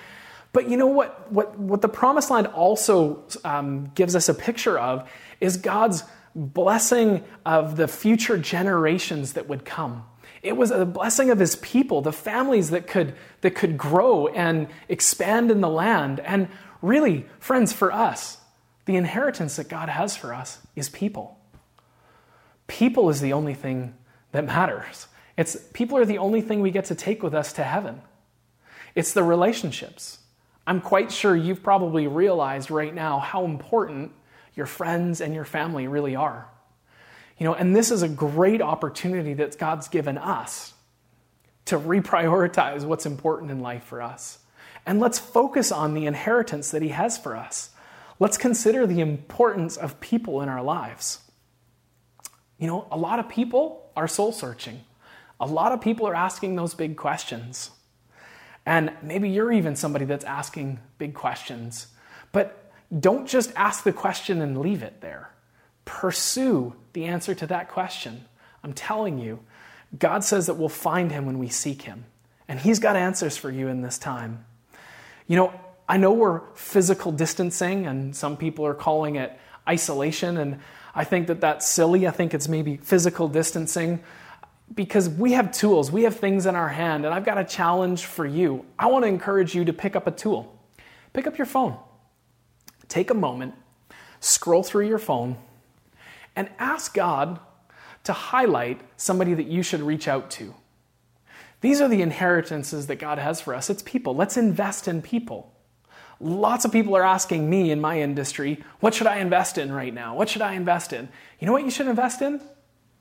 But 0.52 0.70
you 0.70 0.76
know 0.76 0.88
what, 0.88 1.32
what, 1.32 1.58
what 1.58 1.82
the 1.82 1.90
promised 1.90 2.30
land 2.30 2.48
also 2.48 3.24
um, 3.46 3.92
gives 3.96 4.16
us 4.16 4.28
a 4.28 4.34
picture 4.34 4.78
of 4.78 5.10
is 5.40 5.56
God's 5.58 6.04
blessing 6.36 7.24
of 7.46 7.78
the 7.78 7.88
future 7.88 8.38
generations 8.38 9.34
that 9.34 9.48
would 9.48 9.64
come. 9.64 10.04
It 10.42 10.56
was 10.56 10.72
a 10.72 10.86
blessing 10.86 11.30
of 11.30 11.40
his 11.40 11.56
people, 11.58 12.02
the 12.02 12.14
families 12.14 12.70
that 12.70 12.88
could, 12.88 13.14
that 13.42 13.52
could 13.52 13.78
grow 13.78 14.28
and 14.28 14.68
expand 14.88 15.52
in 15.52 15.62
the 15.62 15.70
land. 15.70 16.20
And 16.22 16.48
really, 16.82 17.26
friends, 17.40 17.74
for 17.74 17.92
us, 17.92 18.38
the 18.86 18.96
inheritance 18.96 19.58
that 19.58 19.70
God 19.70 19.90
has 19.90 20.16
for 20.16 20.34
us 20.34 20.60
is 20.76 20.90
people. 20.90 21.38
People 22.68 23.10
is 23.10 23.20
the 23.22 23.34
only 23.34 23.54
thing 23.54 23.96
that 24.32 24.46
matters. 24.46 25.08
It's, 25.38 25.58
people 25.74 25.98
are 25.98 26.06
the 26.06 26.18
only 26.18 26.42
thing 26.42 26.62
we 26.62 26.72
get 26.72 26.86
to 26.86 26.96
take 26.96 27.22
with 27.22 27.34
us 27.34 27.54
to 27.54 27.64
heaven. 27.64 28.02
It's 28.96 29.14
the 29.14 29.24
relationships. 29.24 30.20
I'm 30.66 30.82
quite 30.82 31.12
sure 31.12 31.36
you've 31.36 31.64
probably 31.64 32.08
realized 32.08 32.70
right 32.70 32.94
now 32.94 33.20
how 33.20 33.46
important 33.46 34.12
your 34.56 34.66
friends 34.66 35.22
and 35.22 35.34
your 35.34 35.46
family 35.46 35.88
really 35.88 36.16
are. 36.16 36.48
You 37.40 37.46
know, 37.46 37.54
and 37.56 37.76
this 37.76 37.90
is 37.90 38.04
a 38.04 38.10
great 38.10 38.62
opportunity 38.62 39.34
that 39.36 39.58
God's 39.58 39.88
given 39.88 40.18
us 40.18 40.74
to 41.66 41.80
reprioritize 41.80 42.84
what's 42.84 43.06
important 43.06 43.50
in 43.50 43.62
life 43.62 43.84
for 43.86 44.02
us. 44.02 44.40
And 44.86 45.00
let's 45.00 45.20
focus 45.20 45.72
on 45.72 45.94
the 45.94 46.06
inheritance 46.06 46.72
that 46.72 46.82
He 46.82 46.90
has 46.90 47.18
for 47.18 47.38
us. 47.38 47.70
Let's 48.20 48.38
consider 48.38 48.86
the 48.86 49.00
importance 49.00 49.78
of 49.78 50.00
people 50.02 50.42
in 50.42 50.50
our 50.50 50.62
lives. 50.62 51.20
You 52.58 52.68
know, 52.68 52.88
a 52.92 52.98
lot 52.98 53.20
of 53.20 53.30
people 53.30 53.90
are 53.96 54.08
soul 54.08 54.34
searching. 54.34 54.82
A 55.40 55.46
lot 55.46 55.72
of 55.72 55.80
people 55.80 56.08
are 56.08 56.16
asking 56.16 56.58
those 56.58 56.74
big 56.74 56.98
questions. 56.98 57.72
And 58.66 58.92
maybe 59.02 59.30
you're 59.30 59.54
even 59.54 59.78
somebody 59.78 60.04
that's 60.04 60.26
asking 60.26 60.80
big 60.98 61.14
questions. 61.14 61.88
But 62.34 62.72
don't 63.00 63.28
just 63.28 63.54
ask 63.56 63.84
the 63.84 63.94
question 63.94 64.42
and 64.42 64.58
leave 64.58 64.84
it 64.84 65.00
there. 65.00 65.32
Pursue 65.86 66.76
the 66.94 67.06
answer 67.06 67.34
to 67.36 67.48
that 67.48 67.70
question. 67.70 68.26
I'm 68.64 68.74
telling 68.74 69.18
you, 69.20 69.40
God 69.98 70.24
says 70.24 70.46
that 70.48 70.56
we'll 70.56 70.70
find 70.70 71.12
him 71.12 71.26
when 71.26 71.40
we 71.40 71.50
seek 71.50 71.84
him. 71.84 72.06
And 72.48 72.60
he's 72.60 72.80
got 72.80 72.96
answers 72.96 73.38
for 73.38 73.50
you 73.50 73.68
in 73.68 73.82
this 73.82 73.98
time. 73.98 74.46
You 75.28 75.36
know, 75.36 75.54
I 75.88 75.98
know 75.98 76.12
we're 76.14 76.42
physical 76.56 77.12
distancing, 77.12 77.88
and 77.88 78.16
some 78.16 78.38
people 78.38 78.66
are 78.66 78.74
calling 78.74 79.16
it 79.16 79.38
isolation, 79.68 80.38
and 80.38 80.60
I 80.94 81.04
think 81.04 81.28
that 81.28 81.42
that's 81.42 81.68
silly. 81.68 82.08
I 82.08 82.12
think 82.12 82.34
it's 82.34 82.48
maybe 82.48 82.78
physical 82.78 83.28
distancing 83.28 84.02
because 84.74 85.10
we 85.10 85.34
have 85.34 85.52
tools, 85.52 85.92
we 85.92 86.04
have 86.04 86.16
things 86.16 86.46
in 86.46 86.56
our 86.56 86.70
hand, 86.70 87.06
and 87.06 87.14
I've 87.14 87.26
got 87.26 87.38
a 87.38 87.44
challenge 87.44 88.06
for 88.06 88.26
you. 88.26 88.66
I 88.78 88.88
want 88.88 89.04
to 89.04 89.10
encourage 89.10 89.56
you 89.56 89.66
to 89.66 89.74
pick 89.74 89.96
up 89.96 90.06
a 90.08 90.12
tool. 90.12 90.56
Pick 91.14 91.26
up 91.26 91.38
your 91.38 91.48
phone. 91.48 91.78
Take 92.88 93.10
a 93.10 93.16
moment, 93.16 93.54
scroll 94.20 94.64
through 94.64 94.88
your 94.88 95.00
phone, 95.00 95.38
and 96.36 96.50
ask 96.60 96.94
God 96.94 97.40
to 98.04 98.14
highlight 98.14 98.82
somebody 98.98 99.34
that 99.34 99.48
you 99.48 99.64
should 99.64 99.82
reach 99.82 100.08
out 100.08 100.32
to. 100.32 100.54
These 101.62 101.82
are 101.82 101.88
the 101.88 102.02
inheritances 102.02 102.88
that 102.88 102.96
God 102.96 103.18
has 103.18 103.42
for 103.42 103.54
us. 103.54 103.70
It's 103.70 103.82
people. 103.82 104.16
Let's 104.16 104.38
invest 104.38 104.88
in 104.88 105.02
people. 105.02 105.54
Lots 106.22 106.66
of 106.66 106.72
people 106.72 106.96
are 106.96 107.04
asking 107.04 107.50
me 107.50 107.72
in 107.72 107.80
my 107.80 108.02
industry, 108.02 108.64
what 108.80 108.94
should 108.94 109.08
I 109.08 109.18
invest 109.18 109.58
in 109.58 109.72
right 109.72 109.94
now? 109.94 110.16
What 110.16 110.30
should 110.30 110.42
I 110.42 110.54
invest 110.54 110.94
in? 110.94 111.10
You 111.40 111.48
know 111.48 111.54
what 111.54 111.64
you 111.64 111.72
should 111.72 111.88
invest 111.88 112.22
in? 112.22 112.42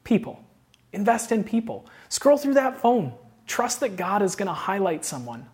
People. 0.05 0.45
Invest 0.93 1.33
in 1.33 1.45
people. 1.45 1.87
Scroll 2.09 2.39
through 2.39 2.55
that 2.55 2.81
phone. 2.81 3.13
Trust 3.47 3.81
that 3.81 3.97
God 3.97 4.23
is 4.23 4.37
going 4.37 4.47
to 4.47 4.53
highlight 4.55 5.05
someone. 5.05 5.49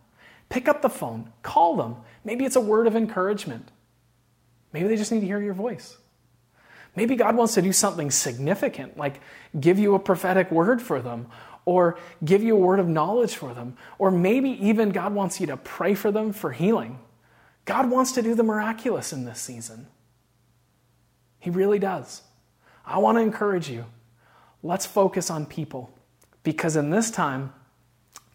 Pick 0.49 0.69
up 0.69 0.83
the 0.83 0.91
phone, 0.91 1.33
call 1.43 1.77
them. 1.77 1.97
Maybe 2.25 2.45
it's 2.45 2.57
a 2.57 2.61
word 2.61 2.87
of 2.87 2.97
encouragement. 2.97 3.71
Maybe 4.73 4.89
they 4.89 4.97
just 4.97 5.11
need 5.11 5.21
to 5.21 5.27
hear 5.27 5.41
your 5.41 5.55
voice. 5.55 5.97
Maybe 6.97 7.17
God 7.17 7.37
wants 7.37 7.55
to 7.55 7.63
do 7.63 7.73
something 7.73 8.11
significant, 8.11 8.97
like 8.97 9.21
give 9.59 9.79
you 9.79 9.95
a 9.95 9.99
prophetic 9.99 10.51
word 10.51 10.81
for 10.81 11.01
them, 11.01 11.27
or 11.65 11.99
give 12.25 12.43
you 12.43 12.55
a 12.55 12.59
word 12.59 12.79
of 12.79 12.89
knowledge 12.89 13.35
for 13.35 13.55
them, 13.55 13.77
or 13.99 14.11
maybe 14.11 14.51
even 14.67 14.91
God 14.91 15.15
wants 15.15 15.41
you 15.41 15.47
to 15.49 15.57
pray 15.57 15.95
for 15.95 16.13
them 16.13 16.33
for 16.33 16.53
healing. 16.53 16.99
God 17.65 17.91
wants 17.91 18.13
to 18.13 18.23
do 18.23 18.35
the 18.35 18.43
miraculous 18.43 19.13
in 19.13 19.25
this 19.25 19.41
season. 19.41 19.87
He 21.39 21.51
really 21.51 21.79
does. 21.79 22.23
I 22.87 22.99
want 22.99 23.17
to 23.19 23.23
encourage 23.23 23.69
you. 23.69 23.87
Let's 24.63 24.87
focus 24.87 25.31
on 25.31 25.47
people 25.47 25.91
because 26.43 26.77
in 26.77 26.91
this 26.91 27.11
time, 27.11 27.53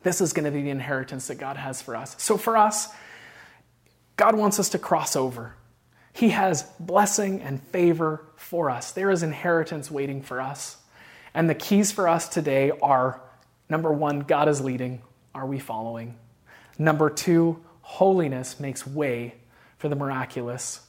this 0.04 0.22
is 0.22 0.34
going 0.34 0.45
to 0.45 0.52
be 0.52 0.62
the 0.62 0.69
inheritance 0.69 1.28
that 1.28 1.36
God 1.36 1.58
has 1.58 1.82
for 1.82 1.95
us. 1.95 2.15
So 2.19 2.38
for 2.38 2.58
us, 2.58 2.89
God 4.15 4.36
wants 4.36 4.60
us 4.60 4.69
to 4.69 4.80
cross 4.80 5.15
over. 5.15 5.56
He 6.13 6.30
has 6.30 6.63
blessing 6.80 7.41
and 7.41 7.62
favor 7.62 8.26
for 8.36 8.69
us. 8.69 8.91
There 8.91 9.12
is 9.12 9.24
inheritance 9.24 9.89
waiting 9.91 10.22
for 10.22 10.41
us. 10.41 10.78
And 11.34 11.50
the 11.50 11.56
keys 11.56 11.91
for 11.91 12.08
us 12.08 12.28
today 12.28 12.72
are 12.82 13.22
number 13.69 13.91
one, 13.91 14.22
God 14.22 14.48
is 14.50 14.62
leading. 14.62 15.02
Are 15.34 15.45
we 15.45 15.60
following? 15.60 16.17
Number 16.78 17.10
two, 17.10 17.63
holiness 17.82 18.60
makes 18.60 18.86
way 18.86 19.36
for 19.78 19.89
the 19.89 19.95
miraculous. 19.95 20.82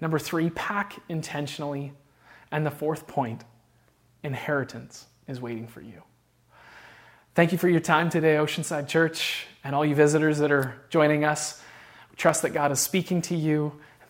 Number 0.00 0.18
three, 0.18 0.50
pack 0.50 1.00
intentionally. 1.08 1.92
And 2.50 2.64
the 2.64 2.70
fourth 2.70 3.06
point, 3.06 3.44
inheritance 4.22 5.06
is 5.26 5.40
waiting 5.40 5.66
for 5.66 5.80
you. 5.80 6.02
Thank 7.34 7.52
you 7.52 7.58
for 7.58 7.68
your 7.68 7.80
time 7.80 8.10
today, 8.10 8.36
Oceanside 8.36 8.88
Church, 8.88 9.46
and 9.62 9.74
all 9.74 9.84
you 9.84 9.94
visitors 9.94 10.38
that 10.38 10.50
are 10.50 10.74
joining 10.90 11.24
us. 11.24 11.62
Trust 12.16 12.42
that 12.42 12.50
God 12.50 12.72
is 12.72 12.80
speaking 12.80 13.22
to 13.22 13.36
you. 13.36 13.78